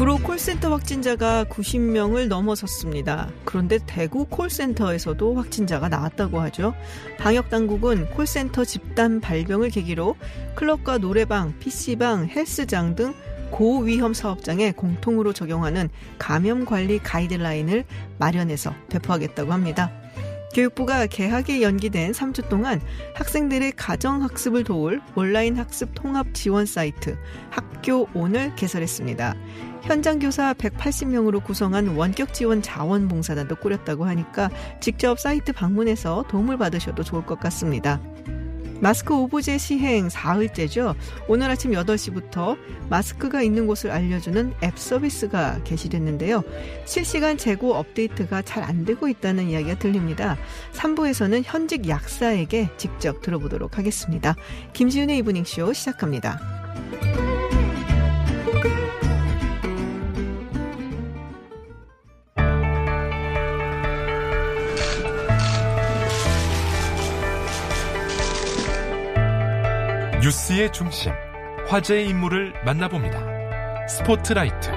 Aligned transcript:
구로 0.00 0.16
콜센터 0.16 0.70
확진자가 0.70 1.44
90명을 1.44 2.28
넘어섰습니다. 2.28 3.28
그런데 3.44 3.78
대구 3.84 4.24
콜센터에서도 4.24 5.34
확진자가 5.34 5.90
나왔다고 5.90 6.40
하죠. 6.40 6.72
방역 7.18 7.50
당국은 7.50 8.08
콜센터 8.08 8.64
집단 8.64 9.20
발병을 9.20 9.68
계기로 9.68 10.16
클럽과 10.54 10.96
노래방, 10.96 11.52
PC방, 11.58 12.28
헬스장 12.28 12.94
등 12.94 13.12
고위험 13.50 14.14
사업장에 14.14 14.72
공통으로 14.72 15.34
적용하는 15.34 15.90
감염 16.18 16.64
관리 16.64 16.98
가이드라인을 16.98 17.84
마련해서 18.18 18.72
배포하겠다고 18.88 19.52
합니다. 19.52 19.99
교육부가 20.52 21.06
개학이 21.06 21.62
연기된 21.62 22.12
3주 22.12 22.48
동안 22.48 22.80
학생들의 23.14 23.72
가정학습을 23.76 24.64
도울 24.64 25.00
온라인 25.14 25.56
학습 25.56 25.90
통합 25.94 26.34
지원 26.34 26.66
사이트 26.66 27.16
학교 27.50 28.08
온을 28.14 28.54
개설했습니다. 28.56 29.34
현장 29.82 30.18
교사 30.18 30.52
180명으로 30.54 31.42
구성한 31.42 31.88
원격 31.88 32.34
지원 32.34 32.62
자원봉사단도 32.62 33.56
꾸렸다고 33.56 34.04
하니까 34.04 34.50
직접 34.80 35.18
사이트 35.18 35.52
방문해서 35.52 36.24
도움을 36.28 36.58
받으셔도 36.58 37.04
좋을 37.04 37.24
것 37.24 37.38
같습니다. 37.40 38.00
마스크 38.80 39.14
오브제 39.14 39.58
시행 39.58 40.08
4일째죠. 40.08 40.94
오늘 41.28 41.50
아침 41.50 41.72
8시부터 41.72 42.56
마스크가 42.88 43.42
있는 43.42 43.66
곳을 43.66 43.90
알려주는 43.90 44.54
앱 44.62 44.78
서비스가 44.78 45.62
개시됐는데요. 45.64 46.42
실시간 46.86 47.36
재고 47.36 47.74
업데이트가 47.74 48.42
잘 48.42 48.60
안 48.70 48.84
되고 48.84 49.08
있다는 49.08 49.48
이야기가 49.48 49.78
들립니다. 49.78 50.36
3부에서는 50.74 51.42
현직 51.44 51.88
약사에게 51.88 52.70
직접 52.76 53.20
들어보도록 53.22 53.78
하겠습니다. 53.78 54.36
김지윤의 54.74 55.18
이브닝쇼 55.18 55.72
시작합니다. 55.72 56.38
뉴스의 70.30 70.72
중심, 70.72 71.10
화제의 71.66 72.08
인물을 72.08 72.54
만나봅니다. 72.64 73.18
스포트라이트. 73.88 74.70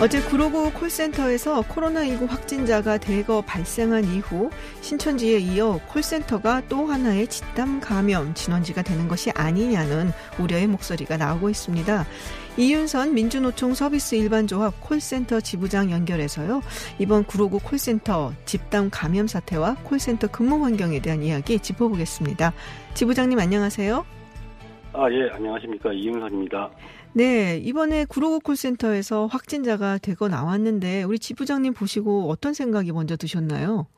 어제 0.00 0.20
구로구 0.22 0.72
콜센터에서 0.72 1.62
코로나19 1.62 2.28
확진자가 2.28 2.98
대거 2.98 3.42
발생한 3.42 4.04
이후 4.06 4.50
신천지에 4.80 5.38
이어 5.38 5.78
콜센터가 5.86 6.62
또 6.68 6.88
하나의 6.88 7.28
집단 7.28 7.78
감염 7.78 8.34
진원지가 8.34 8.82
되는 8.82 9.06
것이 9.06 9.30
아니냐는 9.30 10.12
우려의 10.40 10.66
목소리가 10.66 11.16
나오고 11.16 11.48
있습니다. 11.48 12.06
이윤선 12.56 13.14
민주노총 13.14 13.74
서비스 13.74 14.14
일반조합 14.14 14.80
콜센터 14.80 15.40
지부장 15.40 15.90
연결해서요. 15.90 16.60
이번 17.00 17.24
구로구 17.24 17.58
콜센터 17.58 18.32
집단 18.44 18.90
감염 18.90 19.26
사태와 19.26 19.74
콜센터 19.82 20.28
근무 20.28 20.64
환경에 20.64 21.00
대한 21.00 21.22
이야기 21.22 21.58
짚어보겠습니다. 21.58 22.52
지부장님 22.94 23.40
안녕하세요. 23.40 24.06
아, 24.92 25.10
예, 25.10 25.28
안녕하십니까. 25.32 25.92
이윤선입니다. 25.92 26.70
네, 27.14 27.58
이번에 27.58 28.04
구로구 28.04 28.38
콜센터에서 28.38 29.26
확진자가 29.26 29.98
되고 29.98 30.28
나왔는데 30.28 31.02
우리 31.02 31.18
지부장님 31.18 31.74
보시고 31.74 32.30
어떤 32.30 32.54
생각이 32.54 32.92
먼저 32.92 33.16
드셨나요? 33.16 33.88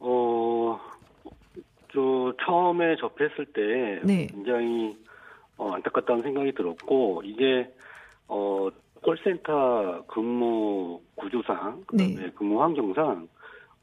어, 0.00 0.80
저 1.92 2.34
처음에 2.44 2.96
접했을 2.96 3.46
때 3.54 4.00
네. 4.04 4.26
굉장히 4.26 4.96
어, 5.56 5.72
안타깝다는 5.72 6.22
생각이 6.22 6.52
들었고 6.52 7.22
이게 7.24 7.72
어 8.28 8.68
콜센터 9.02 10.04
근무 10.06 11.00
구조상 11.16 11.84
네. 11.92 12.08
그다음에 12.14 12.30
근무 12.32 12.62
환경상 12.62 13.28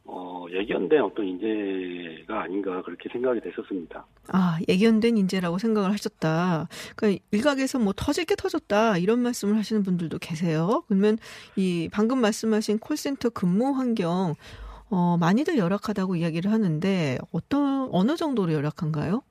어 0.05 0.45
예견된 0.51 1.01
어떤 1.01 1.25
인재가 1.25 2.41
아닌가 2.41 2.81
그렇게 2.81 3.09
생각이 3.09 3.41
됐었습니다. 3.41 4.05
아, 4.31 4.59
예견된 4.67 5.17
인재라고 5.17 5.57
생각을 5.57 5.91
하셨다. 5.91 6.67
그러니까 6.95 7.23
일각에서 7.31 7.79
뭐 7.79 7.93
터질 7.95 8.25
게 8.25 8.35
터졌다 8.35 8.97
이런 8.97 9.19
말씀을 9.19 9.57
하시는 9.57 9.83
분들도 9.83 10.17
계세요. 10.19 10.83
그러면 10.87 11.17
이 11.55 11.89
방금 11.91 12.21
말씀하신 12.21 12.79
콜센터 12.79 13.29
근무 13.29 13.71
환경 13.71 14.35
어, 14.89 15.17
많이들 15.19 15.57
열악하다고 15.57 16.15
이야기를 16.15 16.51
하는데 16.51 17.17
어떤 17.31 17.89
어느 17.91 18.15
정도로 18.15 18.53
열악한가요? 18.53 19.21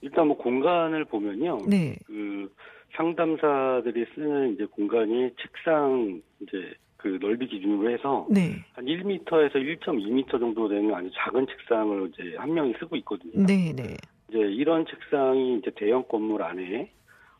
일단 0.00 0.28
뭐 0.28 0.36
공간을 0.36 1.04
보면요. 1.06 1.58
네. 1.68 1.96
그 2.06 2.52
상담사들이 2.96 4.06
쓰는 4.14 4.54
이제 4.54 4.64
공간이 4.66 5.30
책상 5.40 6.20
이제 6.40 6.74
그 6.96 7.18
넓이 7.20 7.46
기준으로 7.46 7.90
해서 7.90 8.26
네. 8.30 8.64
한 8.72 8.84
1m에서 8.84 9.54
1.2m 9.54 10.30
정도 10.40 10.68
되는 10.68 10.92
아주 10.94 11.10
작은 11.14 11.46
책상을 11.46 12.10
이제 12.12 12.36
한 12.36 12.52
명이 12.54 12.74
쓰고 12.78 12.96
있거든요. 12.96 13.46
네, 13.46 13.72
네. 13.74 13.96
이제 14.28 14.38
이런 14.38 14.84
책상이 14.86 15.58
이제 15.58 15.70
대형 15.76 16.04
건물 16.08 16.42
안에 16.42 16.90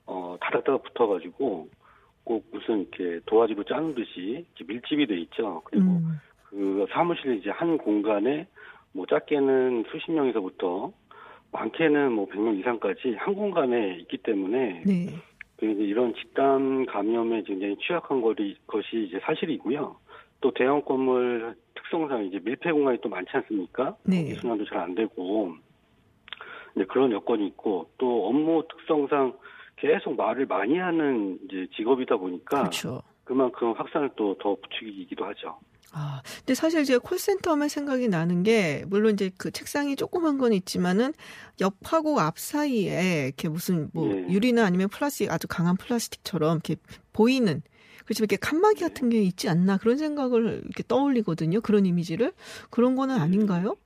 어 0.07 0.37
다닥다닥 0.41 0.83
붙어가지고 0.85 1.69
꼭 2.25 2.47
무슨 2.53 2.87
이렇게 2.93 3.21
도화지로 3.27 3.65
짜는 3.65 3.95
듯이 3.95 4.47
이렇게 4.57 4.65
밀집이 4.67 5.07
돼 5.07 5.17
있죠. 5.23 5.63
그리고 5.65 5.87
음. 5.87 6.21
그 6.45 6.87
사무실 6.91 7.39
이제 7.39 7.51
한 7.51 7.79
공간에 7.79 8.47
뭐 8.93 9.07
작게는 9.07 9.85
수십 9.91 10.13
명에서부터 10.13 10.93
많게는 11.53 12.13
뭐 12.13 12.27
100명 12.27 12.59
이상까지 12.61 13.15
한 13.19 13.35
공간에 13.35 13.97
있기 14.01 14.19
때문에 14.19 14.83
네. 14.87 15.07
이런 15.61 16.15
집단 16.15 16.87
감염에 16.87 17.43
굉장히 17.43 17.77
취약한 17.79 18.21
거리, 18.21 18.57
것이 18.67 19.07
이제 19.09 19.19
사실이고요. 19.23 19.97
또 20.41 20.53
대형 20.53 20.83
건물 20.83 21.57
특성상 21.75 22.27
이제 22.27 22.39
밀폐 22.43 22.71
공간이 22.71 22.99
또 23.01 23.09
많지 23.09 23.31
않습니까? 23.33 23.97
네. 24.05 24.35
순환도 24.35 24.67
잘 24.67 24.79
안 24.79 24.95
되고 24.95 25.55
이제 26.77 26.85
그런 26.85 27.11
여건이 27.11 27.47
있고 27.49 27.91
또 27.99 28.29
업무 28.29 28.63
특성상 28.69 29.33
계속 29.77 30.17
말을 30.17 30.47
많이 30.47 30.79
하는 30.79 31.39
이제 31.45 31.67
직업이다 31.77 32.17
보니까 32.17 32.61
그렇죠. 32.61 33.03
그만큼 33.25 33.73
확산을 33.73 34.11
또 34.17 34.35
더 34.39 34.57
부추기기도 34.57 35.25
하죠. 35.25 35.59
아, 35.93 36.23
근데 36.41 36.55
사실 36.55 36.85
제가 36.85 36.99
콜센터 37.01 37.53
하면 37.53 37.69
생각이 37.69 38.09
나는 38.09 38.43
게, 38.43 38.85
물론 38.89 39.15
이제 39.15 39.31
그 39.39 39.51
책상이 39.51 39.97
조그만 39.97 40.39
건 40.39 40.53
있지만은, 40.53 41.13
옆하고 41.61 42.21
앞 42.21 42.39
사이에, 42.39 43.27
이렇게 43.27 43.49
무슨, 43.49 43.91
뭐, 43.95 44.11
예. 44.11 44.29
유리나 44.29 44.65
아니면 44.65 44.89
플라스틱, 44.89 45.31
아주 45.31 45.49
강한 45.49 45.77
플라스틱처럼, 45.77 46.61
이렇게 46.65 46.77
보이는, 47.13 47.63
그렇지만 48.05 48.27
이렇게 48.31 48.37
칸막이 48.37 48.81
같은 48.81 49.09
게 49.09 49.23
있지 49.23 49.49
않나, 49.49 49.79
그런 49.79 49.97
생각을 49.97 50.63
이렇게 50.65 50.83
떠올리거든요. 50.87 51.61
그런 51.61 51.85
이미지를. 51.85 52.33
그런 52.71 52.97
거는 52.97 53.17
아닌가요? 53.17 53.77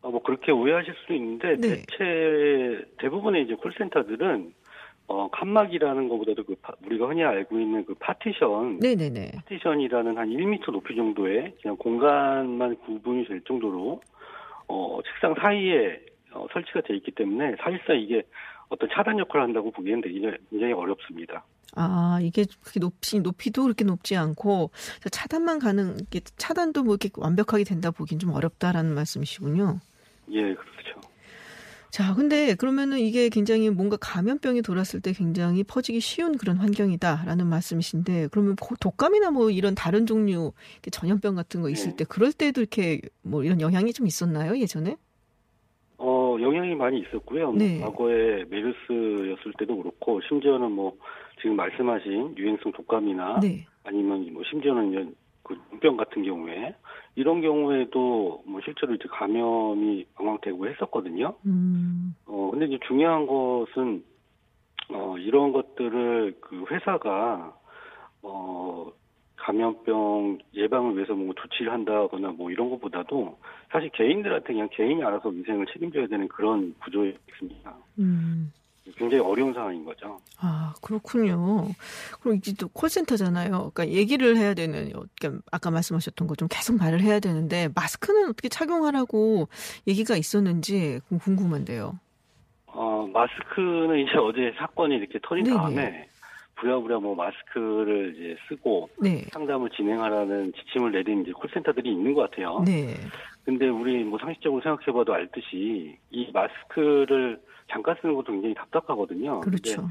어, 0.00 0.10
뭐 0.10 0.20
그렇게 0.22 0.50
오해하실 0.50 0.94
수도 1.00 1.14
있는데 1.14 1.56
네. 1.56 1.84
대체 1.86 2.84
대부분의 2.98 3.44
이제 3.44 3.54
콜센터들은 3.54 4.52
어 5.12 5.28
칸막이라는 5.30 6.08
것보다도 6.08 6.44
그 6.44 6.54
파- 6.62 6.72
우리가 6.86 7.06
흔히 7.06 7.22
알고 7.22 7.58
있는 7.60 7.84
그 7.84 7.94
파티션 7.94 8.78
네네네. 8.78 9.32
파티션이라는 9.36 10.16
한 10.16 10.30
1m 10.30 10.72
높이 10.72 10.96
정도의 10.96 11.54
그냥 11.60 11.76
공간만 11.76 12.76
구분이 12.78 13.26
될 13.26 13.42
정도로 13.42 14.00
어 14.68 14.98
책상 15.04 15.34
사이에 15.38 16.00
어, 16.32 16.46
설치가 16.50 16.80
돼 16.80 16.96
있기 16.96 17.10
때문에 17.10 17.56
사실상 17.60 18.00
이게 18.00 18.22
어떤 18.70 18.88
차단 18.90 19.18
역할을 19.18 19.42
한다고 19.42 19.70
보기에는 19.70 20.00
되게 20.00 20.18
굉장히 20.48 20.72
어렵습니다. 20.72 21.44
아, 21.74 22.18
이게 22.22 22.44
그렇게 22.62 22.80
높이, 22.80 23.20
높이도 23.20 23.62
그렇게 23.64 23.84
높지 23.84 24.14
않고, 24.16 24.70
차단만 25.10 25.58
가능, 25.58 25.96
차단도 26.36 26.82
뭐 26.82 26.94
이렇게 26.94 27.08
완벽하게 27.16 27.64
된다 27.64 27.90
보긴 27.90 28.18
좀 28.18 28.30
어렵다라는 28.30 28.94
말씀이시군요. 28.94 29.78
예, 30.30 30.40
그렇죠. 30.40 31.00
자, 31.92 32.14
근데 32.14 32.54
그러면은 32.54 32.98
이게 33.00 33.28
굉장히 33.28 33.68
뭔가 33.68 33.98
감염병이 34.00 34.62
돌았을 34.62 35.02
때 35.02 35.12
굉장히 35.12 35.62
퍼지기 35.62 36.00
쉬운 36.00 36.38
그런 36.38 36.56
환경이다라는 36.56 37.46
말씀이신데, 37.46 38.28
그러면 38.32 38.56
고- 38.56 38.76
독감이나 38.80 39.30
뭐 39.30 39.50
이런 39.50 39.74
다른 39.74 40.06
종류 40.06 40.52
전염병 40.90 41.34
같은 41.34 41.60
거 41.60 41.68
있을 41.68 41.90
네. 41.90 41.96
때 41.96 42.04
그럴 42.08 42.32
때도 42.32 42.62
이렇게 42.62 43.02
뭐 43.20 43.44
이런 43.44 43.60
영향이 43.60 43.92
좀 43.92 44.06
있었나요, 44.06 44.56
예전에? 44.58 44.96
어, 45.98 46.38
영향이 46.40 46.74
많이 46.76 47.00
있었고요. 47.00 47.52
뭐 47.52 47.58
네. 47.58 47.78
과거에 47.82 48.44
메르스였을 48.48 49.52
때도 49.58 49.76
그렇고, 49.76 50.18
심지어는 50.26 50.72
뭐, 50.72 50.96
지금 51.42 51.56
말씀하신 51.56 52.38
유행성 52.38 52.72
독감이나, 52.72 53.40
네. 53.40 53.66
아니면 53.84 54.32
뭐, 54.32 54.42
심지어는 54.50 54.92
이런 54.92 55.14
그병 55.42 55.98
같은 55.98 56.24
경우에, 56.24 56.74
이런 57.14 57.40
경우에도 57.42 58.42
뭐 58.46 58.60
실제로 58.64 58.94
이제 58.94 59.04
감염이 59.08 60.06
방황되고 60.14 60.66
했었거든요. 60.68 61.34
음, 61.44 62.14
어, 62.26 62.50
근데 62.50 62.66
이제 62.66 62.78
중요한 62.86 63.26
것은, 63.26 64.04
어, 64.90 65.16
이런 65.18 65.52
것들을 65.52 66.36
그 66.40 66.64
회사가, 66.70 67.54
어, 68.22 68.92
감염병 69.36 70.38
예방을 70.54 70.94
위해서 70.94 71.14
뭐 71.14 71.34
조치를 71.34 71.72
한다거나 71.72 72.30
뭐 72.30 72.50
이런 72.50 72.70
것보다도 72.70 73.38
사실 73.72 73.90
개인들한테 73.90 74.52
그냥 74.52 74.68
개인이 74.70 75.02
알아서 75.02 75.30
위생을 75.30 75.66
책임져야 75.72 76.06
되는 76.06 76.28
그런 76.28 76.74
구조에 76.84 77.16
있습니다. 77.28 77.74
음. 77.98 78.52
굉장히 78.96 79.22
어려운 79.22 79.52
상황인 79.54 79.84
거죠. 79.84 80.18
아, 80.38 80.74
그렇군요. 80.82 81.66
그리고 82.20 82.36
이제 82.36 82.52
또 82.58 82.68
콜센터잖아요. 82.68 83.70
그러니까 83.74 83.88
얘기를 83.88 84.36
해야 84.36 84.54
되는, 84.54 84.92
그러니까 85.18 85.42
아까 85.50 85.70
말씀하셨던 85.70 86.26
거 86.28 86.34
좀 86.34 86.48
계속 86.50 86.76
말을 86.78 87.00
해야 87.00 87.20
되는데, 87.20 87.68
마스크는 87.74 88.28
어떻게 88.30 88.48
착용하라고 88.48 89.48
얘기가 89.86 90.16
있었는지 90.16 91.00
궁금한데요. 91.08 91.98
어, 92.66 93.06
마스크는 93.12 93.98
이제 94.00 94.16
어제 94.16 94.52
사건이 94.58 94.96
이렇게 94.96 95.18
터진 95.22 95.44
네네. 95.44 95.56
다음에 95.56 96.08
부랴부랴 96.56 97.00
뭐 97.00 97.14
마스크를 97.14 98.14
이제 98.16 98.36
쓰고 98.48 98.88
네. 99.00 99.24
상담을 99.32 99.68
진행하라는 99.70 100.52
지침을 100.54 100.92
내린 100.92 101.22
이제 101.22 101.32
콜센터들이 101.32 101.90
있는 101.90 102.14
것 102.14 102.30
같아요. 102.30 102.62
네. 102.64 102.94
근데 103.44 103.68
우리 103.68 104.04
뭐 104.04 104.18
상식적으로 104.18 104.62
생각해봐도 104.62 105.14
알듯이 105.14 105.98
이 106.10 106.30
마스크를 106.32 107.40
잠깐 107.68 107.96
쓰는 108.00 108.14
것도 108.14 108.32
굉장히 108.32 108.54
답답하거든요. 108.54 109.40
그렇죠. 109.40 109.88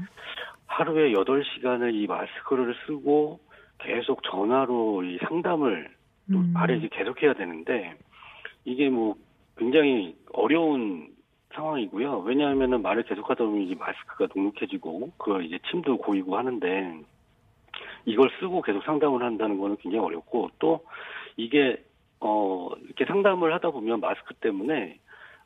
하루에 0.66 1.12
8시간을 1.12 1.94
이 1.94 2.06
마스크를 2.06 2.74
쓰고 2.86 3.40
계속 3.78 4.22
전화로 4.22 5.02
이 5.04 5.18
상담을 5.18 5.90
또 6.30 6.38
음. 6.38 6.52
말에 6.54 6.76
이제 6.76 6.88
계속해야 6.90 7.34
되는데 7.34 7.96
이게 8.64 8.88
뭐 8.88 9.16
굉장히 9.56 10.16
어려운 10.32 11.12
상황이고요. 11.54 12.20
왜냐하면은 12.20 12.80
말을 12.80 13.02
계속하다 13.02 13.44
보면 13.44 13.62
이제 13.62 13.74
마스크가 13.74 14.28
눅눅해지고 14.34 15.12
그걸 15.18 15.44
이제 15.44 15.58
침도 15.70 15.98
고이고 15.98 16.36
하는데 16.36 17.00
이걸 18.06 18.30
쓰고 18.40 18.62
계속 18.62 18.82
상담을 18.84 19.22
한다는 19.22 19.58
거는 19.58 19.76
굉장히 19.76 20.04
어렵고 20.04 20.50
또 20.58 20.84
이게 21.36 21.82
어 22.24 22.68
이렇게 22.84 23.04
상담을 23.04 23.52
하다 23.54 23.70
보면 23.70 23.98
마스크 24.00 24.32
때문에 24.34 24.98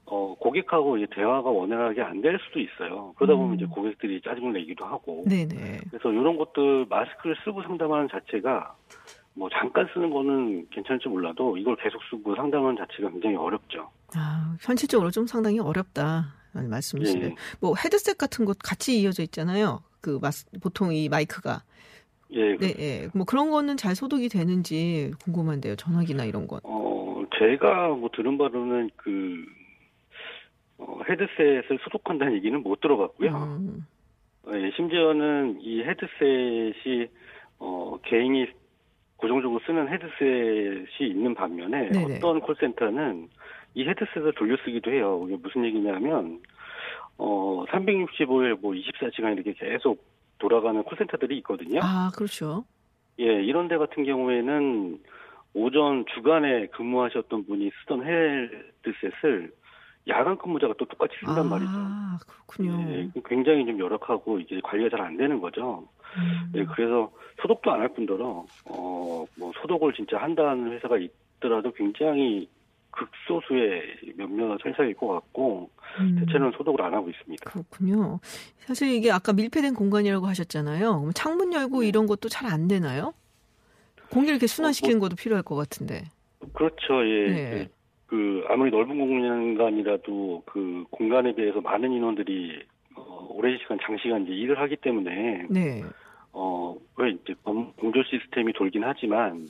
어 0.04 0.36
고객하고 0.38 0.98
이제 0.98 1.06
대화가 1.14 1.48
원활하게 1.50 2.02
안 2.02 2.20
될 2.20 2.38
수도 2.46 2.60
있어요. 2.60 3.14
그러다 3.16 3.34
보면 3.34 3.52
음. 3.52 3.54
이제 3.56 3.64
고객들이 3.66 4.20
짜증을 4.20 4.52
내기도 4.52 4.84
하고 4.84 5.24
네네. 5.26 5.80
그래서 5.90 6.12
이런 6.12 6.36
것들 6.36 6.86
마스크를 6.88 7.36
쓰고 7.44 7.62
상담하는 7.62 8.08
자체가 8.10 8.74
뭐 9.34 9.48
잠깐 9.50 9.88
쓰는 9.94 10.10
거는 10.10 10.68
괜찮을지 10.70 11.08
몰라도 11.08 11.56
이걸 11.56 11.76
계속 11.76 12.00
쓰고 12.10 12.36
상담하는 12.36 12.76
자체가 12.76 13.10
굉장히 13.10 13.36
어렵죠. 13.36 13.90
아, 14.14 14.56
현실적으로 14.60 15.10
좀 15.10 15.26
상당히 15.26 15.58
어렵다라는 15.60 16.70
말씀이시네요. 16.70 17.30
예. 17.30 17.34
뭐 17.60 17.74
헤드셋 17.74 18.16
같은 18.18 18.44
것 18.44 18.58
같이 18.58 19.00
이어져 19.00 19.22
있잖아요. 19.24 19.80
그 20.00 20.18
마스, 20.22 20.46
보통 20.62 20.92
이 20.94 21.08
마이크가. 21.08 21.62
예, 22.30 22.56
네, 22.56 22.74
예. 22.78 23.08
뭐 23.14 23.24
그런 23.24 23.50
거는 23.50 23.76
잘 23.76 23.94
소독이 23.94 24.28
되는지 24.28 25.12
궁금한데요. 25.22 25.76
전화기나 25.76 26.24
이런 26.24 26.46
건. 26.46 26.60
어, 26.64 27.24
제가 27.38 27.88
뭐 27.90 28.10
들은 28.14 28.36
바로는 28.36 28.90
그, 28.96 29.44
어, 30.78 31.00
헤드셋을 31.08 31.78
소독한다는 31.84 32.34
얘기는 32.34 32.60
못 32.62 32.80
들어봤고요. 32.80 33.30
음, 33.30 33.86
예, 34.52 34.70
심지어는 34.76 35.58
이 35.60 35.82
헤드셋이, 35.82 37.06
어, 37.58 37.98
개인이 38.04 38.46
고정적으로 39.16 39.60
쓰는 39.64 39.88
헤드셋이 39.88 41.08
있는 41.08 41.34
반면에 41.34 41.88
네네. 41.90 42.16
어떤 42.16 42.40
콜센터는 42.40 43.28
이 43.74 43.86
헤드셋을 43.86 44.34
돌려쓰기도 44.34 44.90
해요. 44.90 45.24
이게 45.26 45.36
무슨 45.36 45.64
얘기냐면, 45.64 46.40
어, 47.18 47.64
365일 47.68 48.60
뭐 48.60 48.72
24시간 48.72 49.34
이렇게 49.34 49.52
계속 49.54 50.04
돌아가는 50.38 50.82
콜센터들이 50.82 51.36
있거든요. 51.38 51.80
아, 51.82 52.10
그렇죠. 52.14 52.64
예, 53.18 53.24
이런 53.42 53.68
데 53.68 53.76
같은 53.78 54.04
경우에는 54.04 54.98
오전 55.54 56.04
주간에 56.14 56.66
근무하셨던 56.66 57.46
분이 57.46 57.70
쓰던 57.80 58.02
헤드셋을 58.04 59.52
야간 60.08 60.36
근무자가 60.38 60.74
또 60.78 60.84
똑같이 60.84 61.14
쓴단 61.24 61.48
말이죠. 61.48 61.70
아, 61.74 62.18
그렇군요. 62.46 62.90
예, 62.92 63.10
굉장히 63.24 63.64
좀 63.66 63.78
열악하고 63.78 64.38
이게 64.38 64.60
관리가 64.62 64.90
잘 64.96 65.00
안 65.06 65.16
되는 65.16 65.40
거죠. 65.40 65.88
음. 66.16 66.52
예, 66.54 66.64
그래서 66.64 67.10
소독도 67.42 67.72
안 67.72 67.80
할 67.80 67.88
뿐더러 67.88 68.44
어, 68.70 69.26
뭐 69.36 69.52
소독을 69.60 69.92
진짜 69.94 70.18
한다는 70.18 70.72
회사가 70.72 70.98
있더라도 70.98 71.72
굉장히 71.72 72.48
극소수의 72.96 74.14
몇몇 74.16 74.58
회사일 74.64 74.94
것 74.94 75.08
같고 75.08 75.70
음. 76.00 76.16
대체로는 76.20 76.52
소독을 76.56 76.82
안 76.82 76.94
하고 76.94 77.10
있습니다. 77.10 77.50
그렇군요. 77.50 78.20
사실 78.58 78.88
이게 78.88 79.10
아까 79.10 79.32
밀폐된 79.32 79.74
공간이라고 79.74 80.26
하셨잖아요. 80.26 81.00
그럼 81.00 81.12
창문 81.14 81.52
열고 81.52 81.82
네. 81.82 81.88
이런 81.88 82.06
것도 82.06 82.28
잘 82.28 82.46
안 82.46 82.68
되나요? 82.68 83.12
공기를 84.10 84.34
이렇게 84.36 84.46
순환시키는 84.46 85.00
것도 85.00 85.16
필요할 85.16 85.42
것 85.42 85.56
같은데. 85.56 86.04
그렇죠. 86.52 87.04
예. 87.06 87.26
네. 87.28 87.68
그 88.06 88.44
아무리 88.48 88.70
넓은 88.70 88.96
공간이라도 88.98 90.44
그 90.46 90.84
공간에 90.90 91.34
비해서 91.34 91.60
많은 91.60 91.90
인원들이 91.92 92.62
어, 92.94 93.26
오랜 93.30 93.58
시간 93.58 93.78
장시간 93.82 94.22
이제 94.22 94.32
일을 94.32 94.60
하기 94.60 94.76
때문에 94.76 95.46
네. 95.50 95.82
어, 96.38 96.76
왜 96.98 97.10
이제 97.12 97.34
검- 97.42 97.72
공조 97.76 98.02
시스템이 98.02 98.52
돌긴 98.52 98.84
하지만 98.84 99.46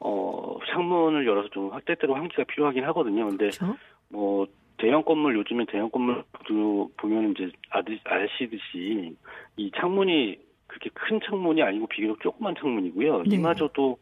어, 0.00 0.58
창문을 0.70 1.26
열어서 1.26 1.48
좀 1.48 1.70
때때로 1.86 2.14
환기가 2.14 2.44
필요하긴 2.44 2.84
하거든요. 2.84 3.26
근데 3.26 3.48
그렇죠. 3.48 3.74
뭐 4.10 4.46
대형 4.76 5.02
건물 5.02 5.36
요즘에 5.36 5.64
대형 5.66 5.88
건물도 5.90 6.90
보면 6.98 7.30
이제 7.32 7.50
아시듯이 8.04 9.16
이 9.56 9.70
창문이 9.76 10.38
그렇게 10.66 10.90
큰 10.92 11.20
창문이 11.24 11.62
아니고 11.62 11.86
비교적 11.86 12.20
조그만 12.20 12.54
창문이고요. 12.54 13.22
네. 13.24 13.36
이마저도 13.36 13.98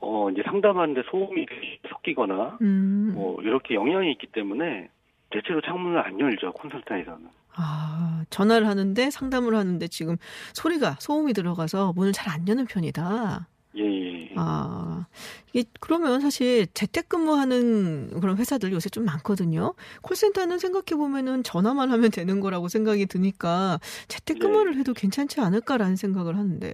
어 0.00 0.30
이제 0.30 0.42
상담하는데 0.44 1.02
소음이 1.10 1.44
섞이거나 1.90 2.58
음. 2.62 3.12
뭐 3.14 3.40
이렇게 3.42 3.74
영향이 3.74 4.10
있기 4.12 4.28
때문에 4.28 4.88
대체로 5.30 5.60
창문을 5.60 5.98
안 6.00 6.18
열죠 6.18 6.52
콘설트에서는. 6.52 7.28
아, 7.56 8.24
전화를 8.30 8.66
하는데 8.66 9.10
상담을 9.10 9.54
하는데 9.54 9.86
지금 9.88 10.16
소리가 10.54 10.96
소음이 11.00 11.32
들어가서 11.32 11.92
문을 11.94 12.12
잘 12.12 12.30
안 12.30 12.46
여는 12.46 12.66
편이다. 12.66 13.48
예, 13.76 13.82
예. 13.82 14.30
아, 14.36 15.06
이게 15.52 15.68
그러면 15.80 16.20
사실 16.20 16.66
재택근무하는 16.74 18.20
그런 18.20 18.36
회사들 18.36 18.72
요새 18.72 18.88
좀 18.88 19.04
많거든요. 19.04 19.74
콜센터는 20.02 20.58
생각해 20.58 20.96
보면은 20.96 21.42
전화만 21.42 21.90
하면 21.90 22.10
되는 22.10 22.40
거라고 22.40 22.68
생각이 22.68 23.06
드니까 23.06 23.78
재택근무를 24.08 24.76
해도 24.76 24.92
괜찮지 24.94 25.40
않을까라는 25.40 25.96
생각을 25.96 26.36
하는데요. 26.36 26.72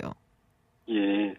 예. 0.90 1.34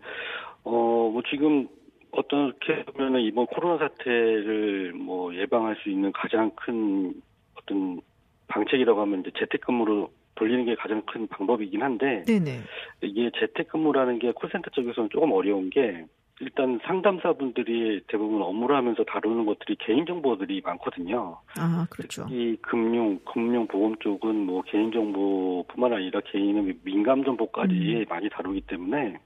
어, 0.64 0.72
뭐 1.12 1.22
지금 1.30 1.68
어떻게 2.12 2.84
보면은 2.86 3.22
이번 3.22 3.46
코로나 3.48 3.78
사태를 3.78 4.94
뭐 4.94 5.34
예방할 5.36 5.76
수 5.84 5.90
있는 5.90 6.12
가장 6.12 6.52
큰 6.56 7.14
어떤 7.56 8.02
방책이라고 8.48 9.02
하면 9.02 9.22
이제 9.22 9.32
재택근무로 9.38 10.12
돌리는 10.36 10.66
게 10.66 10.76
가장 10.76 11.02
큰 11.06 11.28
방법이긴 11.28 11.82
한데 11.82 12.24
네네. 12.26 12.62
이게 13.02 13.32
재택근무라는 13.40 14.20
게 14.20 14.32
콜센터 14.32 14.70
쪽에서는 14.72 15.10
조금 15.12 15.32
어려운 15.32 15.70
게 15.70 16.06
일단 16.40 16.80
상담사분들이 16.84 18.02
대부분 18.08 18.44
업무를 18.44 18.76
하면서 18.76 19.04
다루는 19.04 19.46
것들이 19.46 19.76
개인정보들이 19.80 20.62
많거든요. 20.64 21.40
아, 21.58 21.88
그렇죠. 21.90 22.28
이 22.30 22.56
금융, 22.62 23.20
금융보험 23.26 23.96
쪽은 23.98 24.46
뭐 24.46 24.62
개인정보뿐만 24.62 25.94
아니라 25.94 26.22
개인의 26.32 26.76
민감정보까지 26.84 28.06
많이 28.08 28.30
다루기 28.30 28.62
때문에 28.62 29.18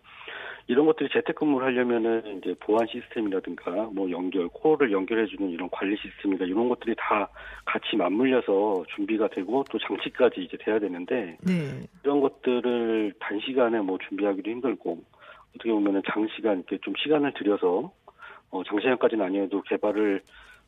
이런 0.67 0.85
것들이 0.85 1.09
재택근무를 1.11 1.67
하려면은 1.67 2.37
이제 2.37 2.55
보안 2.59 2.87
시스템이라든가 2.87 3.89
뭐 3.93 4.09
연결, 4.11 4.47
코어를 4.47 4.91
연결해주는 4.91 5.49
이런 5.49 5.69
관리 5.71 5.97
시스템이나 5.97 6.45
이런 6.45 6.69
것들이 6.69 6.95
다 6.97 7.29
같이 7.65 7.95
맞물려서 7.95 8.85
준비가 8.95 9.27
되고 9.29 9.63
또 9.69 9.79
장치까지 9.79 10.41
이제 10.41 10.57
돼야 10.57 10.79
되는데 10.79 11.37
네. 11.41 11.87
이런 12.03 12.21
것들을 12.21 13.13
단시간에 13.19 13.79
뭐 13.79 13.97
준비하기도 14.07 14.49
힘들고 14.49 15.03
어떻게 15.55 15.71
보면은 15.71 16.01
장시간 16.09 16.57
이렇게 16.57 16.77
좀 16.81 16.93
시간을 16.97 17.33
들여서 17.33 17.91
어 18.51 18.63
장시간까지는 18.63 19.25
아니어도 19.25 19.61
개발을 19.63 20.21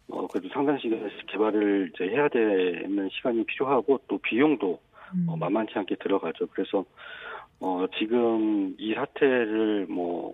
어 0.09 0.27
그래도 0.27 0.49
상당 0.49 0.77
시간 0.79 1.09
개발을 1.27 1.91
이제 1.93 2.05
해야 2.05 2.27
되는 2.27 3.09
시간이 3.09 3.45
필요하고 3.45 3.99
또 4.07 4.17
비용도 4.17 4.79
음. 5.13 5.25
어, 5.29 5.37
만만치 5.37 5.73
않게 5.75 5.95
들어가죠. 5.95 6.47
그래서 6.47 6.83
어 7.65 7.87
지금 7.97 8.75
이 8.77 8.93
사태를 8.93 9.87
뭐 9.87 10.33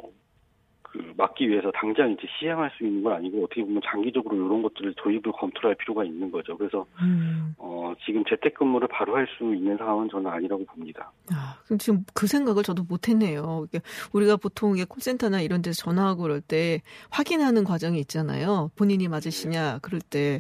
그 0.92 1.14
막기 1.18 1.48
위해서 1.50 1.72
당장 1.72 2.12
이제 2.12 2.22
시행할 2.40 2.72
수 2.78 2.84
있는 2.86 3.04
건 3.04 3.14
아니고 3.14 3.44
어떻게 3.46 3.64
보면 3.64 3.82
장기적으로 3.86 4.36
이런 4.36 4.62
것들을 4.64 4.94
도입을 4.98 5.22
검토할 5.34 5.76
필요가 5.76 6.04
있는 6.04 6.32
거죠. 6.32 6.58
그래서 6.58 6.86
음. 7.02 7.54
어, 7.58 7.94
지금 8.06 8.24
재택근무를 8.26 8.88
바로 8.88 9.16
할 9.16 9.30
수 9.38 9.54
있는 9.54 9.78
상황은 9.78 10.10
저는 10.10 10.32
아니라고 10.32 10.66
봅니다. 10.66 11.12
아, 11.32 11.56
그럼 11.66 11.78
지금 11.78 12.04
그 12.16 12.26
생각을 12.26 12.64
저도 12.64 12.84
못했네요. 12.84 13.68
우리가 14.12 14.38
보통 14.38 14.76
이게 14.76 14.86
콜센터나 14.86 15.42
이런 15.42 15.62
데서 15.62 15.84
전화하고 15.84 16.24
그럴 16.24 16.42
때 16.42 16.82
확인하는 17.12 17.64
과정이 17.64 18.00
있잖아요. 18.00 18.72
본인이 18.76 19.08
맞으시냐 19.08 19.80
그럴 19.84 20.02
때 20.02 20.40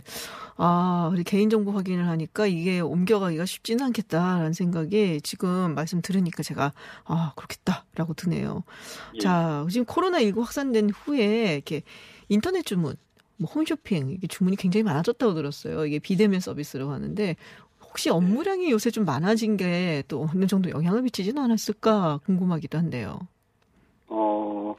아, 0.57 1.09
우리 1.11 1.23
개인정보 1.23 1.71
확인을 1.71 2.07
하니까 2.07 2.47
이게 2.47 2.79
옮겨가기가 2.79 3.45
쉽지는 3.45 3.85
않겠다라는 3.85 4.53
생각이 4.53 5.21
지금 5.21 5.75
말씀 5.75 6.01
들으니까 6.01 6.43
제가 6.43 6.73
아 7.05 7.33
그렇겠다라고 7.35 8.13
드네요. 8.15 8.63
예. 9.15 9.19
자, 9.19 9.65
지금 9.69 9.85
코로나 9.85 10.19
19 10.19 10.38
확산된 10.41 10.89
후에 10.91 11.53
이렇게 11.55 11.81
인터넷 12.29 12.63
주문, 12.65 12.95
뭐 13.37 13.49
홈쇼핑 13.49 14.09
이게 14.11 14.27
주문이 14.27 14.55
굉장히 14.57 14.83
많아졌다고 14.83 15.33
들었어요. 15.33 15.85
이게 15.85 15.99
비대면 15.99 16.39
서비스라고 16.39 16.91
하는데 16.91 17.35
혹시 17.89 18.09
업무량이 18.09 18.69
요새 18.71 18.91
좀 18.91 19.05
많아진 19.05 19.57
게 19.57 20.03
또 20.07 20.27
어느 20.31 20.45
정도 20.45 20.69
영향을 20.69 21.01
미치지는 21.03 21.41
않았을까 21.43 22.19
궁금하기도 22.25 22.77
한데요. 22.77 23.19
어, 24.07 24.75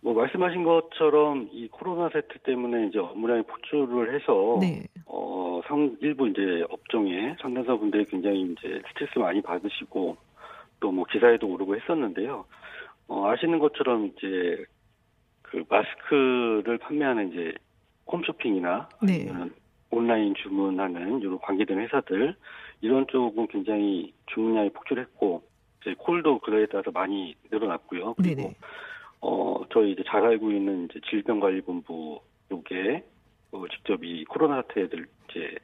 뭐 0.00 0.14
말씀하신 0.14 0.64
것처럼 0.64 1.48
이 1.52 1.68
코로나 1.68 2.08
세트 2.10 2.38
때문에 2.40 2.88
이제 2.88 2.98
업무량이 2.98 3.42
폭주를 3.42 4.14
해서 4.14 4.58
네. 4.60 4.84
어, 5.06 5.60
상 5.66 5.96
일부 6.00 6.28
이제 6.28 6.64
업종의 6.68 7.36
상담사분들이 7.40 8.06
굉장히 8.06 8.42
이제 8.42 8.80
스트레스 8.88 9.18
많이 9.18 9.40
받으시고 9.42 10.16
또 10.80 10.90
뭐 10.90 11.04
기사에도 11.10 11.48
오르고 11.48 11.76
했었는데요. 11.76 12.44
어, 13.08 13.28
아시는 13.28 13.58
것처럼 13.58 14.06
이제 14.06 14.64
그 15.42 15.64
마스크를 15.68 16.78
판매하는 16.78 17.32
이제 17.32 17.52
홈쇼핑이나 18.10 18.88
네. 19.02 19.26
아니면 19.28 19.54
온라인 19.90 20.34
주문하는 20.34 21.20
이런 21.20 21.38
관계된 21.38 21.78
회사들 21.78 22.34
이런 22.80 23.06
쪽은 23.06 23.46
굉장히 23.48 24.12
주문량이 24.26 24.70
폭주했고 24.70 25.42
이제 25.80 25.94
콜도 25.98 26.40
그에 26.40 26.66
따라서 26.66 26.90
많이 26.90 27.34
늘어났고요. 27.50 28.14
그리고 28.14 28.42
네네. 28.42 28.54
어 29.20 29.62
저희 29.72 29.92
이제 29.92 30.02
잘 30.06 30.24
알고 30.24 30.50
있는 30.50 30.88
이제 30.90 31.00
질병관리본부 31.08 32.20
쪽에 32.48 33.04
어, 33.52 33.64
직접 33.68 34.02
이 34.02 34.24
코로나 34.24 34.56
사태들 34.56 35.06
이제 35.30 35.54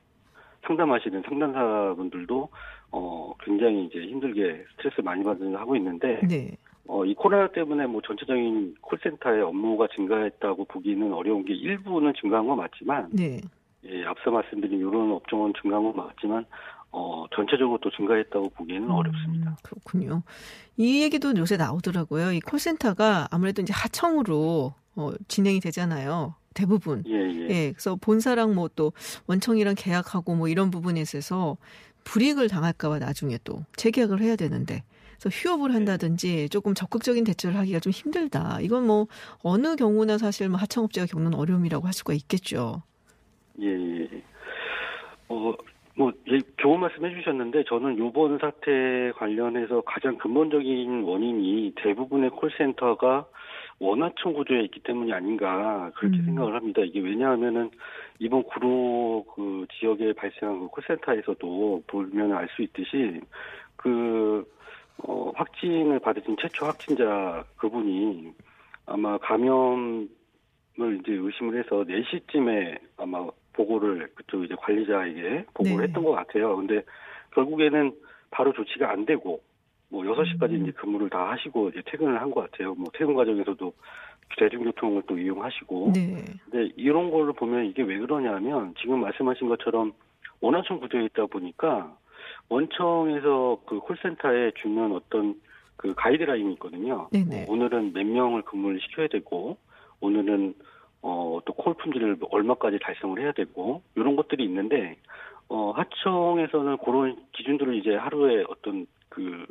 상담하시는 0.67 1.23
상담사분들도 1.23 2.49
어 2.93 3.35
굉장히 3.41 3.87
이제 3.87 3.99
힘들게 4.01 4.65
스트레스 4.73 5.01
많이 5.01 5.25
받는 5.25 5.57
하고 5.57 5.77
있는데 5.77 6.21
네. 6.27 6.57
어, 6.87 7.05
이 7.05 7.15
코로나 7.15 7.49
때문에 7.49 7.87
뭐 7.87 8.01
전체적인 8.05 8.77
콜센터의 8.81 9.43
업무가 9.43 9.87
증가했다고 9.95 10.65
보기는 10.65 11.13
어려운 11.13 11.45
게 11.45 11.55
일부는 11.55 12.13
증가한 12.21 12.47
건 12.47 12.57
맞지만, 12.59 13.09
네. 13.13 13.41
예, 13.85 14.05
앞서 14.05 14.31
말씀드린 14.31 14.81
이런 14.81 15.13
업종은 15.13 15.53
증가한 15.61 15.85
건 15.85 15.97
맞지만, 15.97 16.45
어, 16.93 17.27
전체적으로 17.35 17.79
또 17.81 17.91
증가했다고 17.91 18.51
보기에는 18.51 18.91
어렵습니다. 18.91 19.51
음, 19.51 19.57
그렇군요. 19.63 20.23
이 20.77 21.03
얘기도 21.03 21.33
요새 21.37 21.57
나오더라고요. 21.57 22.33
이 22.33 22.41
콜센터가 22.41 23.29
아무래도 23.31 23.63
이제 23.63 23.73
하청으로 23.73 24.75
어, 24.97 25.13
진행이 25.29 25.61
되잖아요. 25.61 26.35
대부분. 26.53 27.05
예, 27.07 27.13
예. 27.15 27.49
예, 27.49 27.71
그래서 27.71 27.95
본사랑 27.95 28.55
뭐 28.57 28.69
또 28.75 28.93
원청이랑 29.29 29.77
계약하고 29.79 30.35
뭐 30.35 30.49
이런 30.49 30.71
부분에 30.73 31.01
있어서 31.01 31.57
불이익을 32.03 32.49
당할까봐 32.49 32.99
나중에 32.99 33.39
또 33.45 33.65
재계약을 33.77 34.21
해야 34.21 34.35
되는데. 34.35 34.83
그래서 35.21 35.29
휴업을 35.29 35.75
한다든지 35.75 36.49
조금 36.49 36.73
적극적인 36.73 37.25
대처를 37.25 37.59
하기가 37.59 37.81
좀 37.81 37.91
힘들다. 37.93 38.59
이건 38.63 38.87
뭐 38.87 39.07
어느 39.43 39.77
경우나 39.77 40.17
사실 40.17 40.49
뭐 40.49 40.59
하청업체가 40.59 41.07
겪는 41.07 41.35
어려움이라고 41.35 41.85
할 41.85 41.93
수가 41.93 42.15
있겠죠. 42.15 42.83
예, 43.61 43.67
예. 43.67 44.09
어, 45.29 45.55
뭐, 45.95 46.13
예, 46.29 46.39
좋은 46.57 46.81
말씀 46.81 47.05
해 47.05 47.15
주셨는데, 47.15 47.65
저는 47.69 47.99
요번 47.99 48.39
사태 48.39 49.13
관련해서 49.17 49.83
가장 49.83 50.17
근본적인 50.17 51.03
원인이 51.03 51.75
대부분의 51.77 52.31
콜센터가 52.31 53.27
원하청 53.79 54.33
구조에 54.33 54.63
있기 54.65 54.81
때문이 54.81 55.13
아닌가, 55.13 55.91
그렇게 55.97 56.19
음. 56.19 56.25
생각을 56.25 56.55
합니다. 56.55 56.81
이게 56.83 57.01
왜냐하면은, 57.01 57.71
이번 58.19 58.43
구로 58.45 59.27
그 59.35 59.67
지역에 59.79 60.15
발생한 60.15 60.61
그 60.61 60.69
콜센터에서도 60.69 61.83
보면 61.87 62.33
알 62.33 62.49
수 62.57 62.63
있듯이, 62.63 63.21
그, 63.77 64.47
어, 65.05 65.33
확진을 65.35 65.99
받으신 66.01 66.37
최초 66.41 66.67
확진자 66.67 67.45
그분이 67.57 68.33
아마 68.87 69.19
감염을 69.19 70.09
이제 71.01 71.13
의심을 71.13 71.59
해서 71.59 71.85
4시쯤에 71.85 72.79
아마 72.97 73.27
보고를 73.53 74.11
그쪽 74.15 74.45
이제 74.45 74.55
관리자에게 74.59 75.45
보고를 75.55 75.79
네. 75.79 75.83
했던 75.85 76.05
것 76.05 76.13
같아요. 76.13 76.57
근데 76.57 76.83
결국에는 77.35 77.93
바로 78.31 78.53
조치가 78.53 78.91
안 78.91 79.05
되고 79.07 79.41
뭐 79.89 80.05
6시까지 80.05 80.51
음. 80.53 80.63
이제 80.63 80.71
근무를 80.73 81.11
다 81.11 81.31
하시고 81.31 81.71
이제 81.71 81.83
퇴근을 81.87 82.21
한 82.21 82.31
것 82.31 82.51
같아요. 82.51 82.75
뭐 82.75 82.87
퇴근 82.95 83.15
과정에서도 83.15 83.73
대중교통을 84.39 85.03
또 85.09 85.19
이용하시고. 85.19 85.93
네. 85.95 86.25
근데 86.49 86.73
이런 86.77 87.11
거를 87.11 87.33
보면 87.33 87.67
이게 87.67 87.83
왜 87.83 87.99
그러냐면 87.99 88.75
지금 88.81 89.01
말씀하신 89.01 89.49
것처럼 89.49 89.93
원하청 90.41 90.79
구조에 90.81 91.05
있다 91.07 91.27
보니까 91.27 91.97
원청에서 92.51 93.61
그 93.65 93.79
콜센터에 93.79 94.53
주는 94.57 94.93
어떤 94.93 95.41
그 95.77 95.95
가이드라인이 95.95 96.53
있거든요. 96.55 97.09
네네. 97.11 97.47
뭐 97.47 97.55
오늘은 97.55 97.95
몇 97.95 98.05
명을 98.05 98.43
근무를 98.43 98.81
시켜야 98.81 99.09
되고 99.09 99.57
오늘은 100.01 100.55
어, 101.03 101.41
또콜 101.47 101.75
품질을 101.75 102.19
얼마까지 102.31 102.79
달성을 102.83 103.19
해야 103.23 103.33
되고 103.33 103.83
이런 103.95 104.17
것들이 104.17 104.45
있는데 104.45 104.99
어, 105.49 105.73
하청에서는 105.73 106.79
그런 106.85 107.17
기준들을 107.33 107.75
이제 107.77 107.95
하루에 107.95 108.45
어떤 108.49 108.87
그 109.09 109.47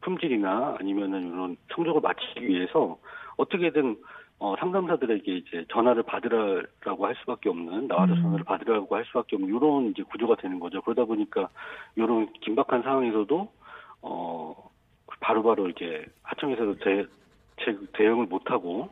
품질이나 0.00 0.76
아니면은 0.80 1.28
이런 1.28 1.56
성적을 1.74 2.00
맞추기 2.00 2.48
위해서 2.48 2.98
어떻게든 3.36 3.96
어, 4.42 4.56
상담사들에게 4.58 5.36
이제 5.36 5.64
전화를 5.70 6.02
받으라고 6.02 7.06
할 7.06 7.14
수밖에 7.20 7.48
없는 7.48 7.86
나와서 7.86 8.14
음. 8.14 8.22
전화를 8.22 8.44
받으라고 8.44 8.96
할 8.96 9.04
수밖에 9.04 9.36
없는 9.36 9.48
이런 9.54 9.90
이제 9.90 10.02
구조가 10.02 10.34
되는 10.36 10.58
거죠. 10.58 10.82
그러다 10.82 11.04
보니까 11.04 11.48
이런 11.94 12.28
긴박한 12.40 12.82
상황에서도 12.82 13.48
어 14.02 14.70
바로바로 15.20 15.68
이제 15.68 16.04
하청에서도 16.24 16.74
대, 16.80 17.04
제- 17.64 17.78
대응을 17.92 18.26
못하고 18.26 18.88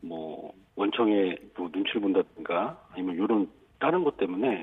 뭐 0.00 0.52
원청에 0.76 1.34
뭐 1.56 1.68
눈치를 1.72 2.00
본다든가 2.00 2.78
아니면 2.92 3.16
이런 3.16 3.48
다른 3.80 4.04
것 4.04 4.16
때문에 4.18 4.62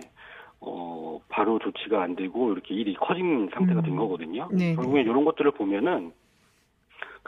어 0.62 1.20
바로 1.28 1.60
조치가 1.60 2.02
안 2.02 2.16
되고 2.16 2.54
이렇게 2.54 2.76
일이 2.76 2.94
커진 2.94 3.50
상태가 3.54 3.82
된 3.82 3.92
음. 3.92 3.98
거거든요. 3.98 4.48
네네. 4.52 4.76
결국에 4.76 5.02
이런 5.02 5.26
것들을 5.26 5.52
보면은 5.52 6.14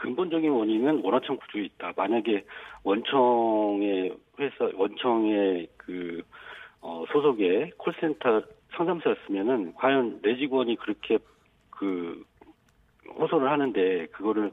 근본적인 0.02 0.50
원인은 0.50 1.02
원하청 1.04 1.36
구조에 1.36 1.62
있다. 1.62 1.92
만약에 1.96 2.44
원청의 2.82 4.12
회사, 4.40 4.68
원청의 4.74 5.68
그, 5.76 6.22
어, 6.80 7.04
소속의 7.12 7.70
콜센터 7.76 8.42
상담사였으면은 8.76 9.74
과연 9.74 10.20
내 10.22 10.36
직원이 10.36 10.74
그렇게 10.74 11.18
그, 11.70 12.24
호소를 13.16 13.48
하는데 13.48 14.06
그거를 14.06 14.52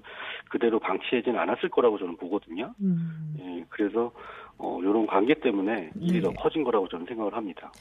그대로 0.51 0.79
방치하지는 0.79 1.39
않았을 1.39 1.69
거라고 1.69 1.97
저는 1.97 2.17
보거든요. 2.17 2.75
음. 2.81 3.35
예, 3.39 3.65
그래서, 3.69 4.11
어, 4.59 4.79
요런 4.83 5.07
관계 5.07 5.33
때문에 5.33 5.89
일이 5.99 6.19
네. 6.19 6.21
더 6.21 6.31
커진 6.31 6.63
거라고 6.63 6.87
저는 6.89 7.07
생각을 7.07 7.33
합니다. 7.33 7.71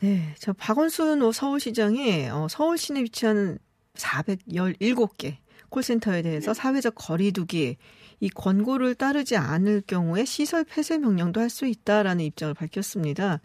네. 0.00 0.34
저 0.36 0.52
박원순 0.52 1.20
어, 1.22 1.32
서울시장이 1.32 2.28
어, 2.28 2.46
서울 2.48 2.78
시내 2.78 3.00
위치한 3.00 3.58
417개 3.94 5.42
콜센터에 5.72 6.22
대해서 6.22 6.54
사회적 6.54 6.94
거리두기 6.94 7.76
이 8.20 8.28
권고를 8.28 8.94
따르지 8.94 9.36
않을 9.36 9.82
경우에 9.86 10.24
시설 10.24 10.62
폐쇄 10.64 10.98
명령도 10.98 11.40
할 11.40 11.50
수 11.50 11.66
있다라는 11.66 12.24
입장을 12.24 12.54
밝혔습니다. 12.54 13.40